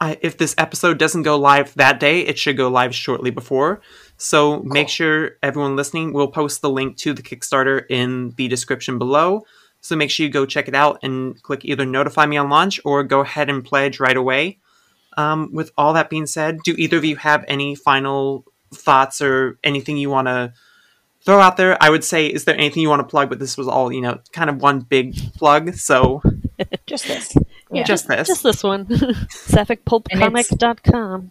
I, 0.00 0.16
if 0.22 0.38
this 0.38 0.54
episode 0.56 0.96
doesn't 0.96 1.24
go 1.24 1.36
live 1.36 1.74
that 1.74 2.00
day, 2.00 2.22
it 2.22 2.38
should 2.38 2.56
go 2.56 2.68
live 2.68 2.94
shortly 2.94 3.30
before. 3.30 3.82
So 4.16 4.60
make 4.62 4.88
sure 4.88 5.32
everyone 5.42 5.76
listening 5.76 6.14
will 6.14 6.28
post 6.28 6.62
the 6.62 6.70
link 6.70 6.96
to 6.98 7.12
the 7.12 7.22
Kickstarter 7.22 7.84
in 7.90 8.30
the 8.38 8.48
description 8.48 8.98
below. 8.98 9.44
So 9.82 9.94
make 9.94 10.10
sure 10.10 10.24
you 10.24 10.32
go 10.32 10.46
check 10.46 10.68
it 10.68 10.74
out 10.74 11.00
and 11.02 11.40
click 11.42 11.66
either 11.66 11.84
notify 11.84 12.24
me 12.24 12.38
on 12.38 12.48
launch 12.48 12.80
or 12.82 13.04
go 13.04 13.20
ahead 13.20 13.50
and 13.50 13.62
pledge 13.62 14.00
right 14.00 14.16
away. 14.16 14.58
Um, 15.18 15.50
with 15.52 15.72
all 15.76 15.94
that 15.94 16.08
being 16.08 16.26
said, 16.26 16.60
do 16.64 16.74
either 16.78 16.96
of 16.96 17.04
you 17.04 17.16
have 17.16 17.44
any 17.48 17.74
final 17.74 18.44
thoughts 18.72 19.20
or 19.20 19.58
anything 19.64 19.96
you 19.96 20.10
want 20.10 20.28
to 20.28 20.52
throw 21.24 21.40
out 21.40 21.56
there? 21.56 21.76
I 21.82 21.90
would 21.90 22.04
say, 22.04 22.26
is 22.26 22.44
there 22.44 22.54
anything 22.54 22.82
you 22.82 22.88
want 22.88 23.00
to 23.00 23.06
plug? 23.06 23.28
But 23.28 23.40
this 23.40 23.58
was 23.58 23.68
all, 23.68 23.92
you 23.92 24.00
know, 24.00 24.20
kind 24.32 24.48
of 24.48 24.62
one 24.62 24.80
big 24.80 25.16
plug. 25.34 25.74
So 25.74 26.22
Just 26.86 27.06
this. 27.06 27.36
Yeah, 27.70 27.82
Just 27.82 28.08
this. 28.08 28.28
Just 28.28 28.44
this 28.44 28.64
one. 28.64 28.86
SapphiCPulpComics.com. 28.86 31.30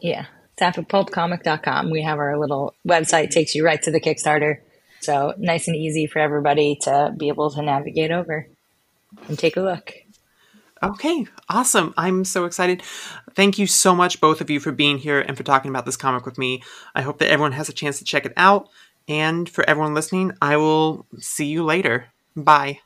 Yeah. 0.00 0.24
SapphiCPulpComic.com. 0.58 1.90
We 1.90 2.04
have 2.04 2.18
our 2.18 2.38
little 2.38 2.72
website, 2.88 3.28
takes 3.28 3.54
you 3.54 3.66
right 3.66 3.82
to 3.82 3.90
the 3.90 4.00
Kickstarter. 4.00 4.60
So 5.00 5.34
nice 5.36 5.68
and 5.68 5.76
easy 5.76 6.06
for 6.06 6.20
everybody 6.20 6.78
to 6.84 7.12
be 7.14 7.28
able 7.28 7.50
to 7.50 7.60
navigate 7.60 8.10
over 8.10 8.48
and 9.28 9.38
take 9.38 9.58
a 9.58 9.60
look. 9.60 9.92
Okay, 10.82 11.26
awesome. 11.48 11.92
I'm 11.96 12.24
so 12.24 12.44
excited. 12.44 12.82
Thank 13.34 13.58
you 13.58 13.66
so 13.66 13.94
much, 13.94 14.20
both 14.20 14.40
of 14.40 14.48
you, 14.48 14.60
for 14.60 14.70
being 14.70 14.98
here 14.98 15.20
and 15.20 15.36
for 15.36 15.42
talking 15.42 15.70
about 15.70 15.86
this 15.86 15.96
comic 15.96 16.24
with 16.24 16.38
me. 16.38 16.62
I 16.94 17.02
hope 17.02 17.18
that 17.18 17.30
everyone 17.30 17.52
has 17.52 17.68
a 17.68 17.72
chance 17.72 17.98
to 17.98 18.04
check 18.04 18.24
it 18.24 18.32
out. 18.36 18.68
And 19.08 19.48
for 19.48 19.68
everyone 19.68 19.94
listening, 19.94 20.32
I 20.40 20.56
will 20.56 21.06
see 21.18 21.46
you 21.46 21.64
later. 21.64 22.06
Bye. 22.36 22.80